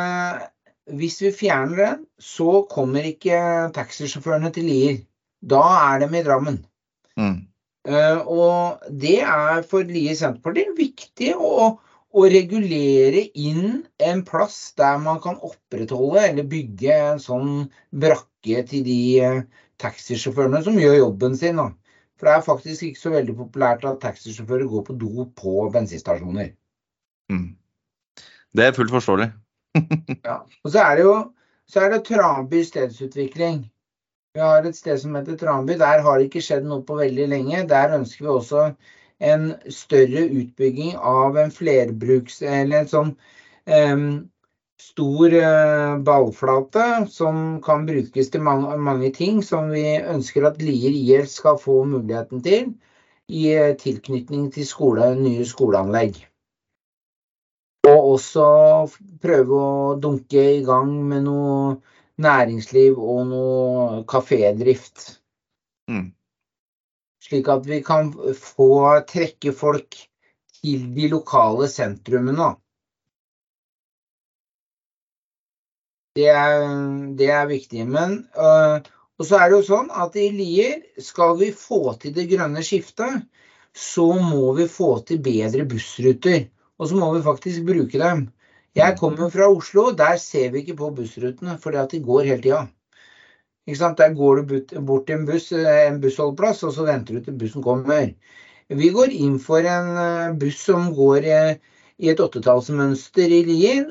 hvis 0.95 1.19
vi 1.25 1.33
fjerner 1.35 1.81
den, 1.83 2.03
så 2.21 2.63
kommer 2.71 3.09
ikke 3.09 3.71
taxisjåførene 3.75 4.53
til 4.55 4.69
Lier. 4.69 4.99
Da 5.41 5.63
er 5.91 6.05
de 6.05 6.19
i 6.19 6.25
Drammen. 6.27 6.61
Mm. 7.17 7.39
Eh, 7.89 8.19
og 8.29 8.85
det 9.03 9.21
er 9.25 9.63
for 9.69 9.89
Lier 9.89 10.17
Senterparti 10.19 10.67
viktig 10.77 11.33
å 11.35 11.79
å 12.11 12.27
regulere 12.27 13.23
inn 13.39 13.83
en 14.03 14.23
plass 14.27 14.73
der 14.79 14.99
man 15.03 15.21
kan 15.23 15.39
opprettholde 15.47 16.25
eller 16.27 16.49
bygge 16.51 16.97
en 16.97 17.21
sånn 17.23 17.53
brakke 18.03 18.65
til 18.71 18.83
de 18.87 19.01
eh, 19.23 19.43
taxisjåførene 19.83 20.63
som 20.67 20.79
gjør 20.81 20.99
jobben 20.99 21.37
sin. 21.39 21.61
Da. 21.61 21.71
For 22.19 22.29
det 22.29 22.37
er 22.37 22.47
faktisk 22.49 22.87
ikke 22.89 23.01
så 23.01 23.15
veldig 23.15 23.37
populært 23.39 23.87
at 23.89 24.03
taxisjåfører 24.03 24.69
går 24.73 24.87
på 24.89 24.99
do 25.01 25.27
på 25.39 25.69
bensinstasjoner. 25.73 26.51
Mm. 27.33 27.53
Det 28.59 28.67
er 28.67 28.75
fullt 28.75 28.93
forståelig. 28.93 29.31
ja. 30.27 30.41
Og 30.65 30.75
så 30.75 30.83
er 30.83 30.99
det 30.99 31.07
jo 31.07 31.15
så 31.71 31.85
er 31.85 31.93
det 31.93 32.05
Tranby 32.09 32.65
stedsutvikling. 32.67 33.63
Vi 34.35 34.43
har 34.43 34.67
et 34.67 34.77
sted 34.79 34.99
som 34.99 35.15
heter 35.15 35.37
Tranby. 35.39 35.77
Der 35.79 36.03
har 36.03 36.19
det 36.19 36.27
ikke 36.27 36.43
skjedd 36.43 36.67
noe 36.67 36.83
på 36.87 36.97
veldig 36.99 37.29
lenge. 37.31 37.61
Der 37.71 37.95
ønsker 37.95 38.27
vi 38.27 38.33
også 38.33 38.65
en 39.21 39.55
større 39.69 40.25
utbygging 40.27 40.97
av 40.97 41.39
en 41.39 41.53
flerbruks... 41.53 42.41
Eller 42.43 42.83
en 42.83 42.91
sånn 42.91 43.11
um, 43.67 44.07
stor 44.81 45.35
uh, 45.37 45.99
ballflate 46.07 46.87
som 47.13 47.61
kan 47.65 47.85
brukes 47.89 48.33
til 48.33 48.45
mange, 48.47 48.77
mange, 48.81 49.13
ting 49.17 49.43
som 49.45 49.69
vi 49.75 49.85
ønsker 50.01 50.49
at 50.49 50.63
Lier 50.65 50.97
IL 50.97 51.29
skal 51.29 51.61
få 51.61 51.83
muligheten 51.89 52.43
til 52.47 52.73
i 53.29 53.45
uh, 53.55 53.75
tilknytning 53.79 54.49
til 54.55 54.67
skole, 54.67 55.13
nye 55.21 55.47
skoleanlegg. 55.47 56.23
Og 57.91 58.15
også 58.15 58.47
prøve 59.23 59.61
å 59.61 59.95
dunke 60.01 60.43
i 60.59 60.65
gang 60.65 60.93
med 61.11 61.25
noe 61.29 61.77
næringsliv 62.21 62.99
og 63.01 63.21
noe 63.31 64.03
kafédrift. 64.09 65.21
Mm. 65.91 66.11
Slik 67.31 67.47
at 67.47 67.67
vi 67.67 67.77
kan 67.87 68.09
få 68.35 68.73
trekke 69.07 69.53
folk 69.55 69.95
til 70.61 70.89
de 70.97 71.07
lokale 71.13 71.69
sentrumene. 71.71 72.49
Det 76.19 76.27
er, 76.27 76.65
det 77.15 77.29
er 77.31 77.47
viktig. 77.47 77.85
Men, 77.87 78.17
øh, 78.35 78.83
og 79.21 79.29
så 79.29 79.39
er 79.39 79.47
det 79.47 79.61
jo 79.61 79.69
sånn 79.69 79.93
at 79.95 80.19
i 80.19 80.27
Lier, 80.35 80.81
skal 80.99 81.37
vi 81.39 81.53
få 81.55 81.95
til 82.03 82.17
det 82.17 82.27
grønne 82.33 82.65
skiftet, 82.67 83.23
så 83.71 84.09
må 84.19 84.51
vi 84.59 84.67
få 84.67 84.91
til 85.07 85.23
bedre 85.23 85.69
bussruter. 85.71 86.49
Og 86.83 86.91
så 86.91 86.99
må 86.99 87.13
vi 87.15 87.23
faktisk 87.23 87.63
bruke 87.69 88.03
dem. 88.03 88.27
Jeg 88.75 88.99
kommer 88.99 89.31
fra 89.31 89.47
Oslo, 89.55 89.93
der 89.95 90.19
ser 90.19 90.51
vi 90.51 90.65
ikke 90.65 90.81
på 90.83 90.91
bussrutene 90.99 91.57
fordi 91.63 91.79
at 91.79 91.95
de 91.95 92.03
går 92.03 92.27
hele 92.27 92.43
tida. 92.43 92.67
Der 93.67 94.15
går 94.15 94.41
du 94.41 94.81
bort 94.81 95.07
til 95.07 95.19
en 95.19 95.27
buss, 95.27 95.53
en 95.53 96.01
bussholdeplass, 96.01 96.63
og 96.63 96.73
så 96.75 96.87
venter 96.87 97.19
du 97.19 97.25
til 97.25 97.39
bussen 97.39 97.63
kommer. 97.63 98.15
Vi 98.69 98.89
går 98.95 99.11
inn 99.11 99.39
for 99.39 99.59
en 99.67 100.39
buss 100.39 100.65
som 100.65 100.95
går 100.95 101.27
i 102.01 102.09
et 102.09 102.21
åttetallsmønster 102.21 103.29
i 103.29 103.43
Lier. 103.45 103.85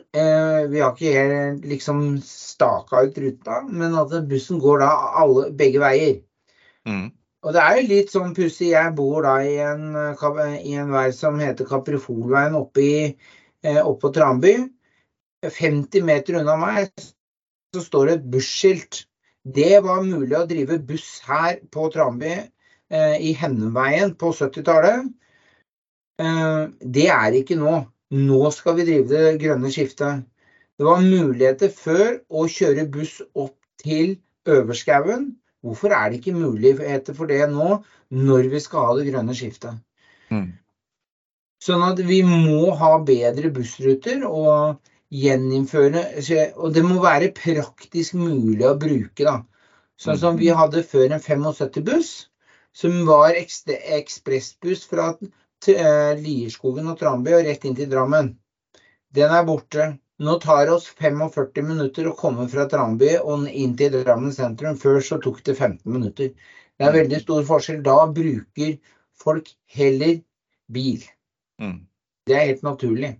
Vi 0.71 0.79
har 0.79 0.95
ikke 0.95 1.13
helt 1.13 1.65
liksom 1.65 2.17
staka 2.23 3.05
ut 3.05 3.17
ruta, 3.17 3.61
men 3.69 3.95
at 3.95 4.15
bussen 4.27 4.59
går 4.59 4.79
da 4.79 4.89
alle, 5.21 5.51
begge 5.51 5.79
veier. 5.79 6.19
Mm. 6.87 7.11
Og 7.45 7.53
det 7.55 7.61
er 7.63 7.77
jo 7.77 7.87
litt 7.87 8.11
sånn 8.11 8.33
pussig. 8.35 8.73
Jeg 8.73 8.95
bor 8.97 9.23
da 9.23 9.37
i 9.45 9.55
en, 9.63 9.93
i 10.59 10.73
en 10.75 10.91
vei 10.91 11.07
som 11.15 11.39
heter 11.39 11.67
Kaprifolveien 11.69 12.57
oppe, 12.57 12.83
i, 12.83 13.75
oppe 13.83 14.01
på 14.07 14.13
Tranby. 14.17 14.55
50 15.45 16.03
meter 16.03 16.41
unna 16.41 16.57
meg 16.59 16.89
så 17.75 17.83
står 17.85 18.09
det 18.09 18.17
et 18.17 18.27
busskilt. 18.33 19.03
Det 19.43 19.79
var 19.85 20.03
mulig 20.03 20.35
å 20.35 20.47
drive 20.47 20.79
buss 20.83 21.21
her 21.27 21.59
på 21.71 21.87
Tranby 21.93 22.33
eh, 22.35 23.15
i 23.23 23.31
Henneveien 23.39 24.11
på 24.19 24.33
70-tallet. 24.35 25.07
Eh, 26.19 26.63
det 26.83 27.07
er 27.13 27.37
ikke 27.39 27.57
nå. 27.59 27.77
Nå 28.19 28.51
skal 28.51 28.75
vi 28.79 28.87
drive 28.89 29.07
det 29.13 29.39
grønne 29.41 29.71
skiftet. 29.71 30.25
Det 30.79 30.87
var 30.87 31.03
muligheter 31.03 31.71
før 31.71 32.17
å 32.29 32.45
kjøre 32.51 32.87
buss 32.91 33.19
opp 33.35 33.55
til 33.83 34.17
Øverskauen. 34.49 35.29
Hvorfor 35.63 35.91
er 35.91 36.09
det 36.09 36.19
ikke 36.19 36.35
muligheter 36.35 37.15
for 37.15 37.27
det 37.29 37.43
nå, 37.51 37.77
når 38.15 38.47
vi 38.51 38.61
skal 38.63 38.87
ha 38.87 38.97
det 38.97 39.09
grønne 39.09 39.35
skiftet? 39.35 39.79
Mm. 40.31 40.51
Sånn 41.63 41.83
at 41.83 41.99
vi 42.07 42.21
må 42.23 42.71
ha 42.79 42.93
bedre 43.03 43.51
bussruter. 43.51 44.23
og 44.23 44.79
gjeninnføre 45.09 46.03
Og 46.61 46.73
det 46.73 46.83
må 46.85 46.99
være 47.01 47.31
praktisk 47.33 48.17
mulig 48.19 48.65
å 48.67 48.77
bruke, 48.77 49.25
da. 49.25 49.39
Sånn 49.99 50.19
som 50.19 50.37
vi 50.39 50.47
hadde 50.55 50.83
før 50.87 51.11
en 51.11 51.19
75-buss, 51.19 52.11
som 52.71 52.93
var 53.07 53.35
ekspressbuss 53.35 54.85
fra 54.87 55.09
eh, 55.19 56.13
Lierskogen 56.15 56.87
og 56.87 56.99
Tranby 57.01 57.33
og 57.35 57.43
rett 57.47 57.65
inn 57.67 57.75
til 57.75 57.89
Drammen. 57.91 58.31
Den 59.11 59.33
er 59.35 59.43
borte. 59.43 59.89
Nå 60.23 60.37
tar 60.43 60.65
det 60.67 60.75
oss 60.77 60.87
45 60.99 61.67
minutter 61.67 62.07
å 62.07 62.15
komme 62.15 62.45
fra 62.51 62.67
Tranby 62.71 63.17
og 63.19 63.49
inn 63.49 63.75
til 63.79 63.97
Drammen 63.97 64.31
sentrum. 64.35 64.79
Før 64.79 65.03
så 65.03 65.19
tok 65.19 65.41
det 65.47 65.57
15 65.57 65.83
minutter. 65.91 66.31
Det 66.79 66.87
er 66.87 66.95
veldig 66.95 67.19
stor 67.25 67.43
forskjell. 67.47 67.81
Da 67.83 67.97
bruker 68.07 68.77
folk 69.19 69.51
heller 69.75 70.19
bil. 70.71 71.03
Mm. 71.59 71.81
Det 72.27 72.35
er 72.35 72.45
helt 72.53 72.63
naturlig. 72.63 73.17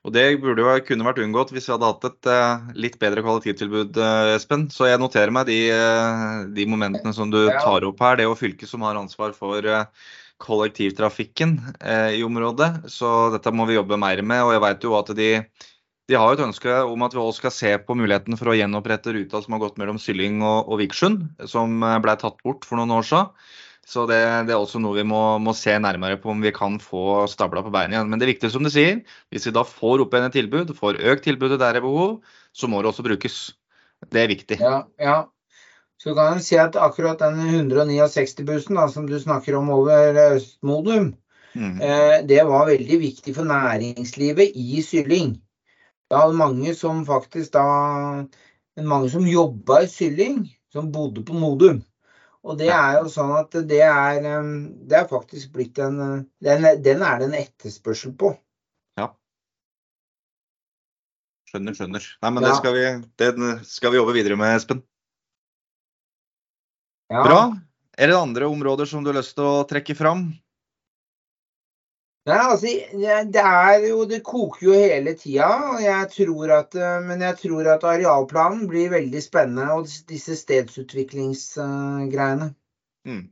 Og 0.00 0.14
Det 0.14 0.24
burde 0.40 0.64
jo 0.64 0.76
kunne 0.86 1.04
vært 1.04 1.20
unngått 1.20 1.50
hvis 1.52 1.66
vi 1.68 1.74
hadde 1.74 1.88
hatt 1.90 2.06
et 2.08 2.28
eh, 2.32 2.68
litt 2.86 2.96
bedre 3.02 3.24
kollektivtilbud, 3.24 3.98
eh, 4.00 4.32
Espen. 4.38 4.68
Så 4.72 4.88
jeg 4.88 5.00
noterer 5.00 5.32
meg 5.34 5.50
de, 5.50 5.58
uh, 5.76 6.46
de, 6.56 6.64
momentene 6.70 7.12
som 7.16 7.28
du 7.32 7.42
tar 7.60 7.84
opp 7.84 8.00
her. 8.00 8.16
Det 8.16 8.24
er 8.24 8.30
jo 8.30 8.38
fylket 8.38 8.70
som 8.70 8.86
har 8.86 8.96
ansvar 8.96 9.36
for 9.36 9.66
kollektivtrafikken 10.40 11.58
i 12.16 12.22
området. 12.24 12.88
Så 12.88 13.28
dette 13.34 13.52
må 13.52 13.66
vi 13.68 13.76
jobbe 13.76 13.98
mer 14.00 14.22
med. 14.24 14.40
Og 14.46 14.54
jeg 14.54 14.64
vet 14.64 14.86
jo 14.88 14.94
at 14.96 15.12
de, 15.18 15.28
de 16.08 16.16
har 16.16 16.32
et 16.32 16.46
ønske 16.46 16.78
om 16.88 17.04
at 17.04 17.12
vi 17.12 17.20
også 17.20 17.42
skal 17.42 17.52
se 17.52 17.74
på 17.84 17.96
muligheten 18.00 18.40
for 18.40 18.48
å 18.48 18.56
gjenopprette 18.56 19.12
ruta 19.12 19.42
som 19.44 19.52
har 19.52 19.66
gått 19.66 19.76
mellom 19.82 20.00
Sylling 20.00 20.40
og, 20.40 20.72
og 20.72 20.80
Vikersund, 20.80 21.28
som 21.44 21.76
ble 21.76 22.16
tatt 22.16 22.40
bort 22.40 22.64
for 22.64 22.80
noen 22.80 22.96
år 22.96 23.04
siden. 23.10 23.36
Så 23.86 24.04
det, 24.06 24.18
det, 24.46 24.54
er 24.54 24.60
også 24.60 24.78
noe 24.82 24.94
vi 25.00 25.04
må, 25.08 25.20
må, 25.42 25.54
se 25.56 25.72
nærmere 25.82 26.18
på 26.20 26.30
om 26.30 26.42
vi 26.44 26.52
kan 26.54 26.76
få 26.82 27.24
stabla 27.30 27.62
på 27.66 27.72
beina 27.74 27.96
igjen. 27.96 28.10
Men 28.10 28.20
det 28.20 28.26
er 28.26 28.34
viktig 28.34 28.52
som 28.52 28.66
du 28.66 28.70
sier, 28.72 29.00
hvis 29.32 29.48
vi 29.48 29.54
da 29.56 29.64
får 29.66 30.04
opp 30.04 30.14
igjen 30.14 30.28
et 30.28 30.36
tilbud, 30.36 30.74
får 30.78 31.00
økt 31.12 31.26
tilbudet 31.26 31.58
der 31.58 31.74
det 31.74 31.82
er 31.82 31.86
behov, 31.86 32.20
så 32.52 32.70
må 32.70 32.82
det 32.82 32.92
også 32.92 33.06
brukes. 33.06 33.40
Det 34.10 34.22
er 34.22 34.30
viktig. 34.30 34.60
Ja, 34.62 34.84
ja. 35.00 35.18
Så 36.00 36.14
kan 36.16 36.38
en 36.38 36.44
si 36.44 36.56
at 36.56 36.78
akkurat 36.80 37.20
den 37.20 37.40
169-bussen 37.68 38.78
som 38.88 39.08
du 39.08 39.18
snakker 39.20 39.58
om 39.58 39.68
over 39.74 40.16
Østmodum, 40.30 41.10
mm. 41.52 41.74
eh, 41.84 42.16
det 42.28 42.40
var 42.48 42.70
veldig 42.70 43.00
viktig 43.02 43.34
for 43.36 43.48
næringslivet 43.48 44.56
i 44.56 44.80
Sylling. 44.86 45.34
Det 46.08 46.16
var 46.16 46.32
mange 46.32 46.74
som 46.74 47.04
faktisk 47.06 47.52
da 47.58 47.66
Mange 48.80 49.10
som 49.12 49.26
jobba 49.26 49.82
i 49.84 49.88
Sylling, 49.90 50.44
som 50.72 50.92
bodde 50.94 51.20
på 51.26 51.34
Modum. 51.36 51.82
Og 52.40 52.56
det 52.56 52.70
er 52.72 53.00
jo 53.02 53.10
sånn 53.12 53.32
at 53.36 53.56
det 53.68 53.82
er, 53.84 54.20
det 54.88 54.96
er 54.96 55.08
faktisk 55.10 55.52
blitt 55.56 55.78
en 55.82 55.98
den, 56.40 56.68
den, 56.80 57.02
er 57.04 57.20
det 57.20 57.26
en 57.28 57.36
etterspørsel 57.36 58.14
på. 58.16 58.32
Ja. 58.96 59.10
Skjønner, 61.50 61.76
skjønner. 61.76 62.06
Nei, 62.24 62.30
men 62.32 62.46
ja. 62.46 62.48
det, 62.48 62.54
skal 62.62 62.76
vi, 62.76 62.86
det 63.20 63.32
skal 63.68 63.92
vi 63.92 64.00
jobbe 64.00 64.16
videre 64.16 64.40
med, 64.40 64.56
Espen. 64.56 64.80
Ja. 67.12 67.26
Bra. 67.26 67.40
Er 68.00 68.08
det 68.08 68.16
andre 68.16 68.48
områder 68.48 68.88
som 68.88 69.04
du 69.04 69.10
har 69.12 69.18
lyst 69.18 69.36
til 69.36 69.44
å 69.44 69.66
trekke 69.68 69.98
fram? 69.98 70.30
Nei, 72.30 72.38
altså, 72.52 72.70
det 73.34 73.42
er 73.42 73.84
jo 73.88 74.04
Det 74.08 74.20
koker 74.26 74.66
jo 74.68 74.72
hele 74.76 75.12
tida. 75.18 75.48
Jeg 75.82 76.10
tror 76.12 76.52
at, 76.60 76.74
eh, 76.78 77.00
men 77.06 77.18
jeg 77.24 77.38
tror 77.42 77.64
at 77.74 77.86
arealplanen 77.86 78.68
blir 78.70 78.92
veldig 78.92 79.22
spennende, 79.24 79.66
og 79.74 79.82
disse 80.10 80.34
stedsutviklingsgreiene. 80.38 82.48
Mm. 83.08 83.24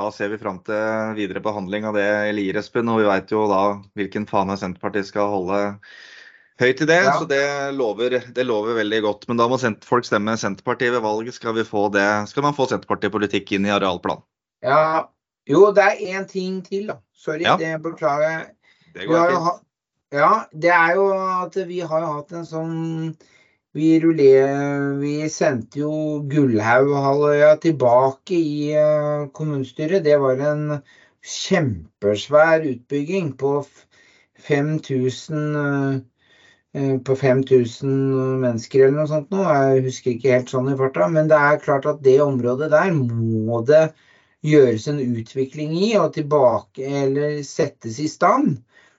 Da 0.00 0.08
ser 0.12 0.28
vi 0.32 0.40
fram 0.40 0.58
til 0.64 1.14
videre 1.18 1.42
behandling 1.44 1.84
av 1.88 1.94
det 1.96 2.08
i 2.30 2.32
Lier, 2.34 2.56
Espen. 2.60 2.88
Og 2.88 2.98
vi 3.02 3.08
veit 3.08 3.32
jo 3.32 3.40
da 3.50 3.62
hvilken 3.98 4.26
fane 4.28 4.56
Senterpartiet 4.58 5.06
skal 5.08 5.26
holde 5.32 5.58
høyt 6.62 6.80
i 6.80 6.88
det. 6.88 7.00
Ja. 7.04 7.14
Så 7.20 7.26
det 7.28 7.44
lover, 7.76 8.10
det 8.24 8.44
lover, 8.48 8.72
veldig 8.80 9.00
godt. 9.04 9.28
Men 9.28 9.40
da 9.40 9.48
må 9.52 9.56
folk 9.86 10.04
stemme 10.08 10.38
Senterpartiet 10.40 10.92
ved 10.96 11.04
valg. 11.04 11.28
Skal, 11.36 11.56
vi 11.58 11.68
få 11.68 11.82
det, 11.94 12.08
skal 12.32 12.48
man 12.48 12.56
få 12.56 12.64
Senterpartipolitikk 12.72 13.46
inn 13.56 13.68
i 13.68 13.74
arealplanen? 13.74 14.24
Ja, 14.62 15.10
jo, 15.48 15.66
det 15.74 15.82
er 15.82 16.18
én 16.18 16.26
ting 16.28 16.62
til, 16.66 16.88
da. 16.92 17.00
Sorry, 17.14 17.42
ja. 17.42 17.56
det 17.58 17.76
beklager 17.82 18.30
jeg. 18.30 18.46
Det 18.94 19.06
går 19.08 19.30
ikke. 19.34 19.58
Ja, 20.12 20.32
det 20.52 20.70
er 20.70 20.94
jo 20.98 21.06
at 21.16 21.56
vi 21.68 21.78
har 21.80 22.02
hatt 22.04 22.34
en 22.36 22.44
sånn 22.44 22.74
Vi 23.72 23.94
ruller 24.02 24.98
Vi 25.00 25.14
sendte 25.32 25.80
jo 25.80 25.92
Gullhaughalvøya 26.28 27.54
tilbake 27.62 28.36
i 28.36 28.74
uh, 28.76 29.30
kommunestyret. 29.32 30.04
Det 30.04 30.18
var 30.20 30.42
en 30.50 30.66
kjempesvær 31.24 32.66
utbygging 32.68 33.32
på 33.40 33.54
5000 34.44 35.56
uh, 35.56 35.96
eh, 36.76 36.96
på 37.06 37.16
5000 37.16 37.96
mennesker 38.44 38.84
eller 38.84 38.98
noe 39.00 39.08
sånt 39.14 39.32
nå. 39.32 39.40
Jeg 39.48 39.86
husker 39.88 40.12
ikke 40.12 40.36
helt 40.36 40.52
sånn 40.52 40.68
i 40.74 40.76
farta. 40.76 41.08
Men 41.08 41.32
det 41.32 41.40
er 41.40 41.62
klart 41.64 41.88
at 41.88 42.04
det 42.04 42.18
området 42.20 42.68
der 42.74 42.92
må 42.92 43.64
det 43.64 43.86
gjøres 44.42 44.88
en 44.90 45.00
utvikling 45.00 45.74
i 45.78 45.92
og 45.98 46.12
tilbake 46.16 46.86
eller 47.02 47.42
settes 47.46 48.00
i 48.02 48.08
stand, 48.10 48.56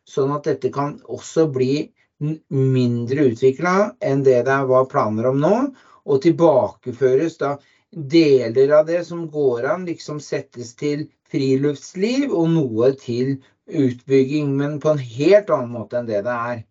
sånn 0.07 0.31
at 0.35 0.47
dette 0.47 0.71
kan 0.73 0.95
også 1.11 1.47
bli 1.51 1.75
mindre 2.23 3.27
utvikla 3.33 3.75
enn 4.03 4.23
det 4.23 4.39
det 4.47 4.59
var 4.69 4.89
planer 4.91 5.27
om 5.31 5.39
nå, 5.43 5.55
og 6.03 6.21
tilbakeføres 6.23 7.37
da 7.41 7.55
deler 7.93 8.71
av 8.79 8.87
det 8.87 9.03
som 9.07 9.25
går 9.31 9.67
an, 9.73 9.87
liksom 9.87 10.19
settes 10.23 10.73
til 10.79 11.07
friluftsliv 11.31 12.31
og 12.33 12.49
noe 12.53 12.93
til 12.99 13.35
utbygging, 13.67 14.53
men 14.57 14.79
på 14.83 14.93
en 14.93 15.01
helt 15.01 15.51
annen 15.53 15.73
måte 15.73 15.99
enn 15.99 16.09
det 16.09 16.23
det 16.25 16.37
er. 16.53 16.63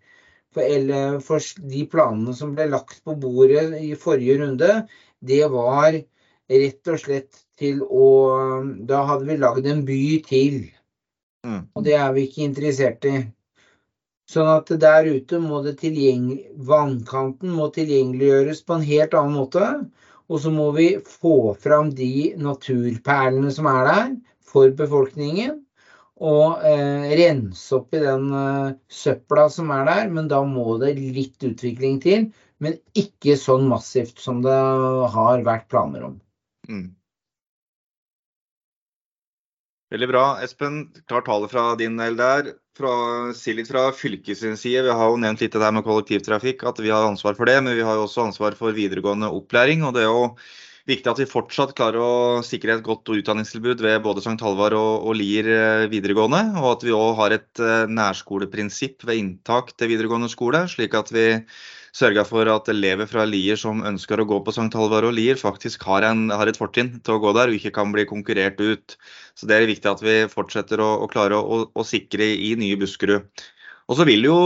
For, 0.53 0.65
eller, 0.65 1.21
for 1.25 1.41
de 1.73 1.87
planene 1.89 2.35
som 2.37 2.53
ble 2.57 2.67
lagt 2.69 3.01
på 3.07 3.15
bordet 3.17 3.71
i 3.81 3.95
forrige 3.97 4.37
runde, 4.43 4.73
det 5.25 5.47
var 5.53 5.97
rett 6.53 6.93
og 6.93 7.01
slett 7.01 7.43
til 7.59 7.83
å 7.85 8.09
Da 8.89 9.03
hadde 9.09 9.29
vi 9.29 9.39
lagd 9.41 9.67
en 9.71 9.85
by 9.89 10.03
til. 10.27 10.59
Mm. 11.47 11.63
Og 11.75 11.85
det 11.87 11.97
er 11.99 12.13
vi 12.15 12.27
ikke 12.29 12.47
interessert 12.47 13.07
i. 13.09 13.17
Sånn 14.33 14.49
at 14.49 14.71
der 14.81 15.09
ute 15.11 15.41
må 15.43 15.61
det 15.65 15.75
vannkanten 16.69 17.51
må 17.53 17.69
tilgjengeliggjøres 17.75 18.63
på 18.65 18.79
en 18.79 18.87
helt 18.87 19.17
annen 19.19 19.37
måte. 19.37 19.67
Og 20.31 20.41
så 20.41 20.53
må 20.55 20.71
vi 20.77 20.87
få 21.05 21.53
fram 21.61 21.91
de 21.99 22.33
naturperlene 22.41 23.51
som 23.53 23.69
er 23.69 23.85
der, 23.89 24.15
for 24.53 24.73
befolkningen. 24.79 25.59
Og 26.23 26.63
eh, 26.65 27.13
rense 27.19 27.75
opp 27.77 27.93
i 27.97 28.01
den 28.01 28.31
eh, 28.39 28.75
søpla 28.89 29.49
som 29.51 29.73
er 29.75 29.85
der. 29.91 30.09
Men 30.15 30.31
da 30.31 30.41
må 30.47 30.79
det 30.81 30.95
litt 30.97 31.43
utvikling 31.51 32.01
til. 32.01 32.31
Men 32.63 32.79
ikke 32.97 33.37
sånn 33.37 33.67
massivt 33.69 34.23
som 34.23 34.41
det 34.45 34.59
har 35.17 35.43
vært 35.45 35.69
planer 35.73 36.07
om. 36.13 36.21
Mm. 36.69 36.95
Veldig 39.93 40.09
bra. 40.09 40.25
Espen, 40.41 40.87
klar 41.05 41.25
tale 41.27 41.49
fra 41.53 41.75
din 41.77 41.99
del 42.01 42.17
der. 42.17 42.55
Fra, 42.79 42.93
si 43.37 43.53
litt 43.53 43.69
fra 43.69 43.91
fylkets 43.93 44.41
side. 44.41 44.87
Vi 44.87 44.95
har 44.97 45.11
jo 45.13 45.19
nevnt 45.21 45.43
litt 45.45 45.53
det 45.53 45.61
der 45.61 45.75
med 45.77 45.85
kollektivtrafikk, 45.85 46.65
at 46.71 46.81
vi 46.81 46.89
har 46.95 47.05
ansvar 47.05 47.37
for 47.37 47.51
det. 47.51 47.59
Men 47.61 47.77
vi 47.77 47.85
har 47.85 47.99
jo 47.99 48.07
også 48.07 48.25
ansvar 48.31 48.57
for 48.57 48.73
videregående 48.73 49.29
opplæring. 49.29 49.85
Og 49.85 49.93
det 49.93 50.07
er 50.07 50.09
jo 50.09 50.31
viktig 50.89 51.13
at 51.13 51.21
vi 51.21 51.29
fortsatt 51.29 51.75
klarer 51.77 52.01
å 52.01 52.15
sikre 52.47 52.79
et 52.79 52.87
godt 52.87 53.13
utdanningstilbud 53.13 53.85
ved 53.85 54.01
både 54.07 54.25
St. 54.25 54.39
Halvard 54.41 54.79
og, 54.79 55.05
og 55.11 55.19
Lier 55.21 55.51
eh, 55.53 55.85
videregående. 55.93 56.41
Og 56.63 56.71
at 56.71 56.89
vi 56.89 56.97
òg 56.97 57.13
har 57.21 57.37
et 57.37 57.61
eh, 57.61 57.85
nærskoleprinsipp 57.93 59.05
ved 59.05 59.21
inntak 59.21 59.77
til 59.77 59.93
videregående 59.93 60.33
skole. 60.33 60.65
Slik 60.73 60.97
at 60.97 61.13
vi 61.13 61.27
sørger 61.97 62.25
for 62.29 62.49
at 62.49 62.69
elever 62.73 63.09
fra 63.09 63.25
Lier 63.29 63.59
som 63.61 63.83
ønsker 63.89 64.21
å 64.21 64.27
gå 64.29 64.39
på 64.45 64.55
St. 64.55 64.73
Halvard 64.79 65.07
og 65.11 65.17
Lier, 65.17 65.39
faktisk 65.41 65.85
har, 65.89 66.07
en, 66.09 66.29
har 66.33 66.49
et 66.49 66.59
fortrinn 66.61 66.95
til 67.05 67.17
å 67.17 67.23
gå 67.23 67.33
der 67.37 67.53
og 67.53 67.59
ikke 67.59 67.75
kan 67.77 67.93
bli 67.95 68.07
konkurrert 68.09 68.61
ut. 68.61 68.97
Så 69.37 69.49
det 69.49 69.59
er 69.59 69.69
viktig 69.71 69.91
at 69.91 70.05
vi 70.05 70.17
fortsetter 70.33 70.81
å, 70.81 70.93
å 71.05 71.11
klare 71.13 71.39
å, 71.39 71.65
å 71.69 71.87
sikre 71.87 72.33
i 72.33 72.55
nye 72.61 72.81
Buskerud. 72.81 73.29
Og 73.91 73.99
så 73.99 74.07
vil 74.07 74.23
jo 74.25 74.37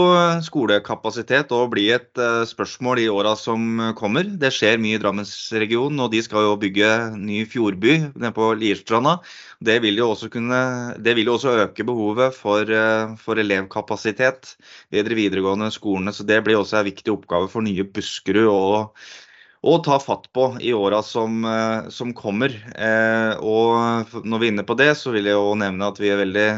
skolekapasitet 0.43 1.51
òg 1.55 1.69
bli 1.75 1.85
et 1.93 2.09
uh, 2.19 2.41
spørsmål 2.47 3.03
i 3.03 3.09
åra 3.13 3.35
som 3.37 3.93
kommer. 3.99 4.25
Det 4.41 4.49
skjer 4.55 4.81
mye 4.81 4.97
i 4.97 5.01
Drammensregionen, 5.01 6.01
og 6.03 6.09
de 6.13 6.23
skal 6.25 6.47
jo 6.47 6.55
bygge 6.61 6.89
ny 7.19 7.43
fjordby 7.49 7.93
nede 8.09 8.33
på 8.35 8.49
Lierstranda. 8.57 9.19
Det 9.63 9.77
vil 9.85 10.01
jo 10.01 10.09
også, 10.15 10.31
kunne, 10.33 10.63
vil 11.05 11.29
jo 11.29 11.37
også 11.37 11.55
øke 11.67 11.85
behovet 11.87 12.35
for, 12.35 12.73
for, 13.21 13.39
elevkapasitet 13.43 14.55
ved 14.93 15.07
de 15.07 15.21
videregående 15.21 15.69
skolene. 15.73 16.13
Så 16.13 16.25
det 16.27 16.41
blir 16.45 16.59
også 16.59 16.81
en 16.81 16.89
viktig 16.89 17.13
oppgave 17.13 17.49
for 17.53 17.65
nye 17.65 17.85
Buskerud. 17.85 18.51
og 18.51 19.26
å 19.65 19.77
ta 19.83 19.97
fatt 19.99 20.27
på 20.35 20.49
i 20.61 20.73
åra 20.73 20.99
som, 21.03 21.39
eh, 21.45 21.89
som, 21.93 22.13
kommer. 22.13 22.53
Eh, 22.77 23.33
og 23.41 24.13
når 24.23 24.39
vi 24.39 24.49
er 24.49 24.53
inne 24.53 24.65
på 24.67 24.77
det, 24.77 24.91
så 24.99 25.13
vil 25.15 25.29
jeg 25.29 25.37
jo 25.37 25.55
nevne 25.57 25.89
at 25.89 26.01
vi 26.01 26.11
er 26.13 26.21
veldig 26.21 26.49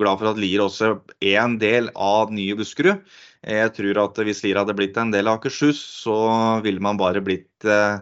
glad 0.00 0.20
for 0.20 0.30
at 0.30 0.40
Lier 0.40 0.64
også 0.64 0.94
er 1.20 1.38
en 1.40 1.56
del 1.58 1.90
av 1.94 2.32
nye 2.34 2.56
Buskerud. 2.58 3.00
Jeg 3.44 3.72
tror 3.76 4.00
at 4.06 4.20
hvis 4.24 4.42
Lier 4.44 4.60
hadde 4.60 4.76
blitt 4.76 4.96
en 5.00 5.12
del 5.12 5.28
av 5.28 5.38
Akershus, 5.38 5.80
så 6.04 6.16
ville 6.64 6.82
man 6.84 7.00
bare 7.00 7.24
blitt, 7.24 7.64
eh, 7.64 8.00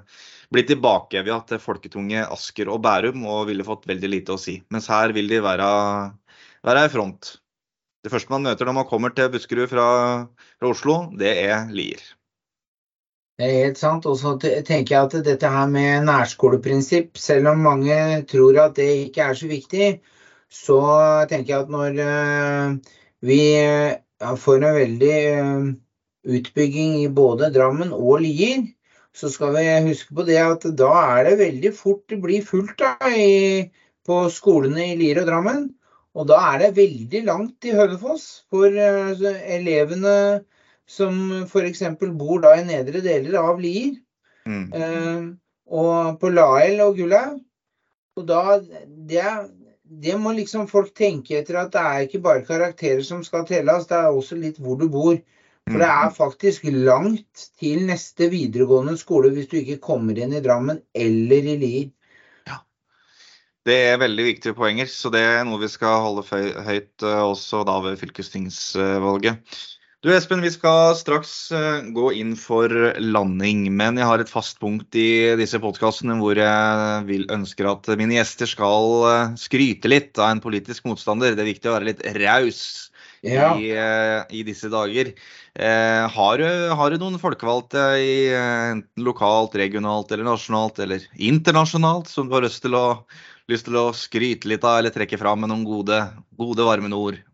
blitt 0.54 0.70
tilbakevia 0.70 1.38
til 1.46 1.62
folketunge 1.62 2.26
Asker 2.26 2.70
og 2.70 2.82
Bærum 2.84 3.24
og 3.26 3.46
ville 3.50 3.66
fått 3.66 3.86
veldig 3.90 4.10
lite 4.10 4.34
å 4.34 4.40
si. 4.40 4.60
Mens 4.74 4.90
her 4.90 5.14
vil 5.14 5.30
de 5.30 5.42
være, 5.42 5.68
være 6.66 6.86
i 6.86 6.92
front. 6.92 7.36
Det 8.02 8.10
første 8.10 8.34
man 8.34 8.42
møter 8.42 8.66
når 8.66 8.80
man 8.80 8.90
kommer 8.90 9.14
til 9.14 9.30
Buskerud 9.30 9.70
fra, 9.70 9.86
fra 10.58 10.70
Oslo, 10.74 11.04
det 11.18 11.36
er 11.46 11.70
Lier. 11.70 12.02
Det 13.42 13.48
er 13.50 13.64
helt 13.64 13.78
sant. 13.80 14.04
Og 14.06 14.14
så 14.20 14.36
tenker 14.38 14.92
jeg 14.94 14.98
at 15.02 15.14
dette 15.26 15.48
her 15.50 15.70
med 15.70 16.04
nærskoleprinsipp, 16.06 17.16
selv 17.18 17.48
om 17.50 17.64
mange 17.66 17.96
tror 18.30 18.60
at 18.68 18.76
det 18.78 18.86
ikke 19.08 19.24
er 19.24 19.38
så 19.40 19.48
viktig, 19.50 19.88
så 20.46 20.78
tenker 21.26 21.50
jeg 21.50 21.64
at 21.64 21.72
når 21.74 21.98
eh, 22.04 22.92
vi 23.26 23.40
får 24.44 24.60
en 24.60 24.76
veldig 24.76 25.16
eh, 25.32 25.66
utbygging 26.38 26.94
i 27.00 27.10
både 27.10 27.50
Drammen 27.56 27.90
og 27.96 28.22
Lier, 28.22 28.62
så 29.10 29.26
skal 29.32 29.56
vi 29.56 29.66
huske 29.88 30.14
på 30.14 30.28
det 30.30 30.38
at 30.38 30.68
da 30.78 30.92
er 31.16 31.32
det 31.32 31.40
veldig 31.42 31.74
fort 31.74 32.04
det 32.14 32.20
blir 32.22 32.46
fullt 32.46 32.78
da, 32.78 32.94
i, 33.10 33.66
på 34.06 34.22
skolene 34.30 34.92
i 34.92 34.98
Lier 35.02 35.24
og 35.24 35.32
Drammen. 35.32 35.66
Og 36.14 36.30
da 36.30 36.38
er 36.52 36.62
det 36.62 36.76
veldig 36.78 37.26
langt 37.26 37.58
til 37.64 37.74
Hønefoss 37.80 38.44
for 38.52 38.70
uh, 38.70 39.28
elevene 39.50 40.14
som 40.92 41.44
f.eks. 41.46 41.82
bor 42.18 42.42
da 42.44 42.56
i 42.58 42.66
nedre 42.68 43.00
deler 43.04 43.38
av 43.40 43.60
Lier. 43.62 43.96
Mm. 44.44 44.64
Eh, 44.74 45.24
og 45.72 46.20
på 46.20 46.30
Lael 46.32 46.82
og 46.84 46.98
Gullaug. 46.98 47.40
Og 48.20 48.26
da 48.28 48.58
det, 48.60 49.24
det, 49.82 50.16
må 50.20 50.34
liksom 50.36 50.68
folk 50.68 50.92
tenke 50.98 51.38
etter 51.38 51.62
at 51.62 51.72
det 51.72 51.82
er 51.82 52.06
ikke 52.06 52.24
bare 52.26 52.44
karakterer 52.44 53.00
som 53.06 53.22
skal 53.24 53.46
telles, 53.48 53.88
det 53.88 53.96
er 53.96 54.10
også 54.12 54.36
litt 54.40 54.60
hvor 54.60 54.76
du 54.80 54.88
bor. 54.92 55.16
For 55.70 55.78
det 55.78 55.88
er 55.88 56.08
mm. 56.10 56.16
faktisk 56.16 56.64
langt 56.74 57.46
til 57.60 57.86
neste 57.88 58.26
videregående 58.32 58.96
skole 59.00 59.30
hvis 59.32 59.48
du 59.48 59.60
ikke 59.60 59.80
kommer 59.84 60.18
inn 60.18 60.34
i 60.34 60.42
Drammen 60.44 60.82
eller 60.92 61.50
i 61.54 61.58
Lier. 61.60 61.90
Ja. 62.50 62.58
Det 63.64 63.78
er 63.92 64.00
veldig 64.02 64.26
viktige 64.26 64.58
poenger, 64.58 64.90
så 64.90 65.12
det 65.14 65.22
er 65.22 65.46
noe 65.46 65.62
vi 65.62 65.70
skal 65.70 66.02
holde 66.04 66.26
høyt 66.66 67.06
eh, 67.06 67.22
også 67.22 67.62
da 67.68 67.78
ved 67.86 68.00
fylkestingsvalget. 68.02 69.62
Du 70.02 70.08
Espen, 70.10 70.40
vi 70.42 70.50
skal 70.50 70.96
straks 70.98 71.32
eh, 71.54 71.84
gå 71.94 72.08
inn 72.18 72.32
for 72.34 72.72
landing, 72.98 73.68
men 73.70 74.00
jeg 74.00 74.08
har 74.10 74.18
et 74.18 74.32
fast 74.32 74.56
punkt 74.58 74.98
i 74.98 75.36
disse 75.38 75.60
podkastene 75.62 76.16
hvor 76.18 76.34
jeg 76.34 77.04
vil 77.06 77.22
ønsker 77.30 77.68
at 77.70 77.86
mine 78.00 78.16
gjester 78.16 78.50
skal 78.50 79.06
eh, 79.06 79.36
skryte 79.38 79.92
litt 79.92 80.18
av 80.18 80.32
en 80.32 80.42
politisk 80.42 80.90
motstander. 80.90 81.38
Det 81.38 81.46
er 81.46 81.50
viktig 81.52 81.70
å 81.70 81.76
være 81.76 81.90
litt 81.92 82.02
raus 82.18 82.64
ja. 83.22 83.54
i, 83.54 83.70
eh, 83.78 84.26
i, 84.34 84.42
disse 84.50 84.74
dager. 84.74 85.14
Eh, 85.54 86.02
har, 86.18 86.42
du, 86.42 86.50
har, 86.74 86.90
du, 86.90 86.98
noen 86.98 87.22
folkevalgte 87.22 87.88
i 88.02 88.14
enten 88.34 89.06
lokalt, 89.06 89.54
regionalt 89.54 90.10
eller 90.10 90.32
nasjonalt 90.32 90.82
eller 90.82 91.06
internasjonalt 91.14 92.10
som 92.10 92.26
du 92.26 92.40
har 92.40 92.42
lyst 92.50 92.66
til 92.66 92.74
å, 92.74 92.88
lyst 93.46 93.70
til 93.70 93.78
å 93.78 93.92
skryte 93.94 94.50
litt 94.50 94.66
av 94.66 94.82
eller 94.82 94.98
trekke 94.98 95.22
fram 95.22 95.46
med 95.46 95.54
noen 95.54 95.68
gode, 95.76 96.08
gode 96.34 96.66
varmende 96.66 96.98
ord? 96.98 97.28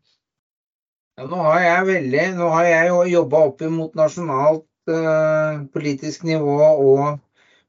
Ja, 1.18 1.24
nå 1.26 1.38
har 1.42 1.62
jeg 1.64 1.86
veldig 1.88 2.24
Nå 2.36 2.48
har 2.52 2.66
jeg 2.68 2.90
jo 2.92 2.98
jobba 3.10 3.38
opp 3.48 3.62
mot 3.74 3.96
nasjonalt 3.98 4.92
uh, 4.92 5.64
politisk 5.74 6.22
nivå 6.28 6.58
og 6.62 7.18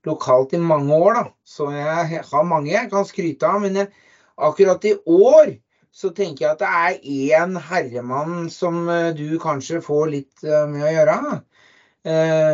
lokalt 0.06 0.54
i 0.54 0.60
mange 0.62 0.94
år, 0.94 1.18
da. 1.18 1.24
Så 1.50 1.72
jeg 1.74 2.22
har 2.30 2.46
mange 2.46 2.70
jeg 2.70 2.92
kan 2.92 3.08
skryte 3.10 3.50
av. 3.50 3.64
Men 3.66 3.82
jeg, 3.82 3.90
akkurat 4.38 4.86
i 4.86 4.94
år 5.02 5.56
så 5.90 6.14
tenker 6.14 6.46
jeg 6.46 6.52
at 6.52 6.62
det 6.62 6.70
er 6.70 7.42
én 7.42 7.58
herremann 7.72 8.52
som 8.54 8.84
uh, 8.86 9.10
du 9.18 9.40
kanskje 9.42 9.82
får 9.82 10.14
litt 10.14 10.46
uh, 10.46 10.68
med 10.70 10.86
å 10.86 10.96
gjøre. 10.96 11.20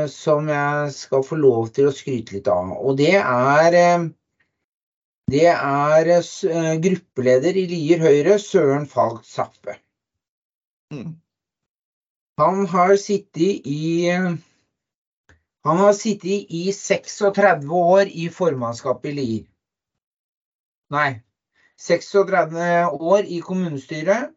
som 0.10 0.48
jeg 0.50 0.92
skal 0.92 1.22
få 1.24 1.36
lov 1.38 1.68
til 1.76 1.86
å 1.88 1.92
skryte 1.94 2.34
litt 2.34 2.48
av. 2.50 2.72
Og 2.82 2.98
det 2.98 3.14
er 3.20 3.76
det 5.32 5.46
er 5.54 6.10
gruppeleder 6.82 7.62
i 7.62 7.68
Lier 7.70 8.02
Høyre, 8.02 8.40
Søren 8.42 8.90
Falk 8.90 9.22
Zappe. 9.24 9.78
Mm. 10.94 11.16
Han 12.38 12.66
har 12.68 12.96
sittet 13.00 13.66
i 13.66 14.12
Han 15.66 15.78
har 15.78 15.94
sittet 15.94 16.52
i 16.54 16.72
36 16.72 17.70
år 17.74 18.12
i 18.12 18.30
formannskapet 18.30 19.10
i 19.10 19.16
Lier. 19.20 19.46
Nei, 20.94 21.22
36 21.82 22.90
år 22.94 23.26
i 23.26 23.40
kommunestyret. 23.42 24.36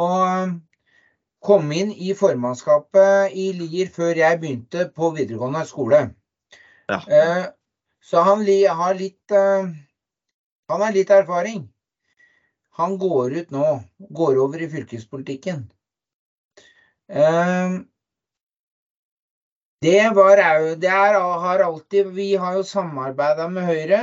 Og 0.00 0.54
kom 1.42 1.72
inn 1.74 1.90
i 1.92 2.14
formannskapet 2.16 3.34
i 3.36 3.50
Lier 3.58 3.90
før 3.92 4.22
jeg 4.22 4.40
begynte 4.40 4.86
på 4.94 5.10
videregående 5.18 5.66
skole. 5.68 6.02
Ja. 6.88 7.02
Eh, 7.02 7.44
så 8.02 8.22
han 8.22 8.46
har 8.46 8.94
litt 8.94 9.30
eh, 9.30 9.68
Han 10.70 10.80
har 10.80 10.92
litt 10.92 11.10
erfaring. 11.10 11.71
Han 12.80 12.98
går 12.98 13.32
ut 13.32 13.50
nå. 13.50 13.68
Går 14.10 14.38
over 14.40 14.62
i 14.64 14.68
fylkespolitikken. 14.72 15.64
Ehm, 17.12 17.74
det, 19.82 20.10
var, 20.16 20.40
det 20.80 20.88
er, 20.88 21.18
har 21.44 21.64
alltid 21.66 22.12
Vi 22.16 22.34
har 22.36 22.56
jo 22.56 22.62
samarbeida 22.64 23.48
med 23.48 23.68
Høyre. 23.68 24.02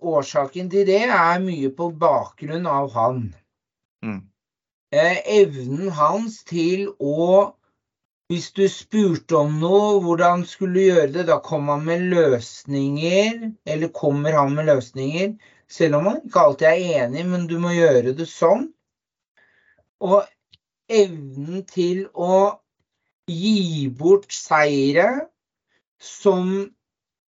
Årsaken 0.00 0.68
til 0.72 0.86
det 0.88 1.04
er 1.06 1.40
mye 1.44 1.70
på 1.76 1.90
bakgrunn 2.02 2.66
av 2.68 2.90
han. 2.96 3.22
Mm. 4.04 4.20
Eh, 4.92 5.18
evnen 5.40 5.90
hans 5.96 6.42
til 6.48 6.90
å 6.98 7.56
Hvis 8.30 8.52
du 8.54 8.62
spurte 8.70 9.34
om 9.34 9.56
noe, 9.58 9.96
hvordan 10.04 10.44
skulle 10.46 10.76
du 10.76 10.84
gjøre 10.84 11.08
det, 11.16 11.24
da 11.26 11.40
kom 11.42 11.66
han 11.72 11.80
med 11.88 12.04
løsninger. 12.12 13.40
Eller 13.66 13.90
kommer 13.90 14.36
han 14.38 14.54
med 14.54 14.68
løsninger 14.68 15.32
selv 15.70 16.00
om 16.00 16.08
man 16.08 16.20
ikke 16.24 16.44
alltid 16.44 16.68
er 16.70 17.04
enig, 17.04 17.24
men 17.30 17.46
du 17.50 17.56
må 17.62 17.72
gjøre 17.74 18.14
det 18.18 18.26
sånn. 18.30 18.68
Og 20.02 20.24
evnen 20.90 21.64
til 21.68 22.06
å 22.14 22.58
gi 23.30 23.86
bort 23.94 24.32
seire 24.34 25.08
som, 26.02 26.50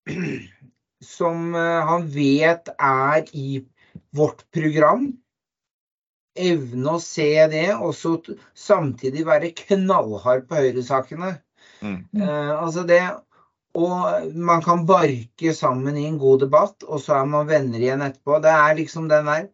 som 1.16 1.54
eh, 1.54 1.90
han 1.90 2.08
vet 2.10 2.72
er 2.74 3.28
i 3.36 3.62
vårt 4.16 4.46
program. 4.54 5.10
Evne 6.32 6.96
å 6.96 7.02
se 7.04 7.28
det, 7.52 7.68
og 7.76 7.92
så 7.94 8.16
samtidig 8.56 9.26
være 9.28 9.52
knallhard 9.66 10.48
på 10.48 10.62
høyresakene. 10.62 11.36
Mm. 11.82 11.98
Uh, 12.16 12.62
altså 12.62 12.86
det 12.88 13.02
og 13.72 14.32
man 14.36 14.60
kan 14.64 14.84
barke 14.88 15.54
sammen 15.56 15.96
i 15.96 16.04
en 16.04 16.18
god 16.20 16.42
debatt, 16.44 16.84
og 16.84 17.00
så 17.00 17.22
er 17.22 17.28
man 17.30 17.48
venner 17.48 17.80
igjen 17.80 18.04
etterpå. 18.04 18.38
Det 18.44 18.52
er 18.52 18.76
liksom 18.76 19.08
den 19.08 19.30
der. 19.30 19.46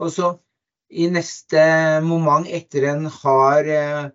Og 0.00 0.12
så 0.14 0.30
i 0.88 1.08
neste 1.12 1.60
moment, 2.04 2.48
etter 2.48 2.86
en 2.92 3.06
hard 3.10 3.68
eh, 3.68 4.08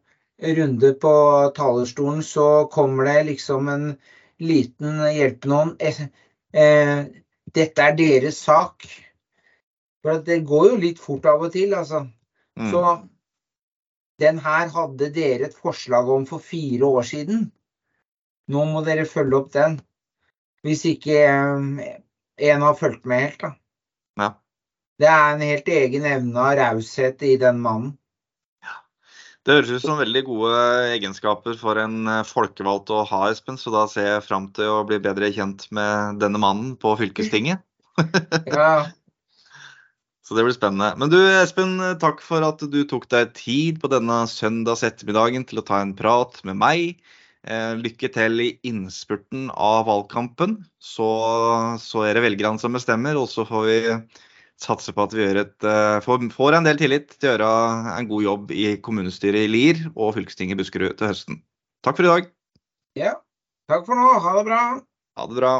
runde 0.58 0.94
på 1.02 1.14
talerstolen, 1.58 2.24
så 2.26 2.66
kommer 2.74 3.10
det 3.10 3.28
liksom 3.30 3.70
en 3.70 3.88
liten 4.42 5.04
hjelpende 5.12 5.60
hånd. 5.60 5.76
Eh, 5.84 6.02
eh, 6.58 7.06
dette 7.54 7.86
er 7.86 7.98
deres 8.00 8.42
sak. 8.48 8.88
For 10.02 10.24
det 10.26 10.42
går 10.50 10.72
jo 10.72 10.82
litt 10.82 11.02
fort 11.02 11.28
av 11.30 11.44
og 11.46 11.54
til, 11.54 11.76
altså. 11.78 12.08
Mm. 12.58 12.70
Så 12.72 12.86
den 14.22 14.40
her 14.42 14.72
hadde 14.74 15.12
dere 15.14 15.50
et 15.50 15.58
forslag 15.58 16.10
om 16.10 16.26
for 16.30 16.42
fire 16.42 16.88
år 16.88 17.06
siden. 17.06 17.52
Nå 18.50 18.66
må 18.70 18.82
dere 18.86 19.06
følge 19.10 19.38
opp 19.38 19.52
den. 19.54 19.80
Hvis 20.66 20.84
ikke 20.90 21.18
eh, 21.26 21.98
en 22.52 22.66
har 22.66 22.78
fulgt 22.78 23.06
med 23.10 23.26
helt, 23.26 23.42
da. 23.42 23.52
Ja. 24.22 24.30
Det 25.02 25.10
er 25.10 25.34
en 25.34 25.44
helt 25.46 25.74
egen 25.74 26.06
evne 26.06 26.46
av 26.46 26.56
raushet 26.60 27.24
i 27.26 27.36
den 27.42 27.62
mannen. 27.64 27.98
Det 29.42 29.56
høres 29.56 29.72
ut 29.74 29.82
som 29.82 29.98
veldig 29.98 30.22
gode 30.28 30.58
egenskaper 30.94 31.56
for 31.58 31.80
en 31.82 32.06
eh, 32.06 32.26
folkevalgt 32.30 32.92
å 32.94 33.02
ha, 33.10 33.24
Espen. 33.34 33.58
Så 33.58 33.74
da 33.74 33.88
ser 33.90 34.08
jeg 34.08 34.26
fram 34.28 34.52
til 34.54 34.70
å 34.70 34.84
bli 34.86 35.02
bedre 35.02 35.32
kjent 35.34 35.66
med 35.74 36.22
denne 36.22 36.42
mannen 36.42 36.78
på 36.82 36.96
fylkestinget. 37.02 37.66
Ja, 38.48 38.88
Så 40.32 40.38
det 40.38 40.46
blir 40.48 40.54
spennende. 40.56 40.94
Men 40.96 41.10
du 41.12 41.18
Espen, 41.20 41.74
takk 42.00 42.22
for 42.24 42.46
at 42.48 42.62
du 42.72 42.78
tok 42.88 43.10
deg 43.12 43.34
tid 43.36 43.82
på 43.82 43.90
denne 43.92 44.22
søndags 44.32 44.86
ettermiddagen 44.88 45.44
til 45.50 45.60
å 45.60 45.66
ta 45.68 45.82
en 45.84 45.92
prat 45.98 46.38
med 46.48 46.56
meg. 46.62 47.02
Eh, 47.42 47.72
lykke 47.82 48.10
til 48.14 48.44
i 48.44 48.50
innspurten 48.70 49.48
av 49.56 49.88
valgkampen. 49.88 50.60
Så, 50.78 51.08
så 51.82 52.06
er 52.06 52.18
det 52.18 52.26
velgerne 52.28 52.62
som 52.62 52.78
bestemmer, 52.78 53.18
og 53.18 53.30
så 53.32 53.48
får 53.50 53.66
vi 53.66 53.80
satse 54.62 54.94
på 54.94 55.08
at 55.08 55.16
vi 55.18 55.26
et, 55.26 55.56
eh, 55.66 55.98
får, 56.06 56.28
får, 56.36 56.60
en 56.60 56.70
del 56.70 56.78
tillit 56.78 57.16
til 57.18 57.32
å 57.32 57.34
gjøre 57.34 57.96
en 57.96 58.12
god 58.12 58.28
jobb 58.28 58.54
i 58.54 58.68
kommunestyret 58.86 59.48
i 59.48 59.50
Lier 59.50 59.82
og 59.96 60.14
fylkestinget 60.20 60.54
i 60.54 60.62
Buskerud 60.62 61.00
til 61.00 61.10
høsten. 61.10 61.42
Takk 61.82 61.98
for 61.98 62.06
i 62.06 62.14
dag. 62.14 62.32
ja. 63.00 63.18
Takk 63.72 63.86
for 63.88 63.96
nå. 63.96 64.08
Ha 64.20 64.32
det 64.36 64.46
bra. 64.50 64.62
Ha 65.18 65.26
det 65.32 65.38
bra. 65.38 65.52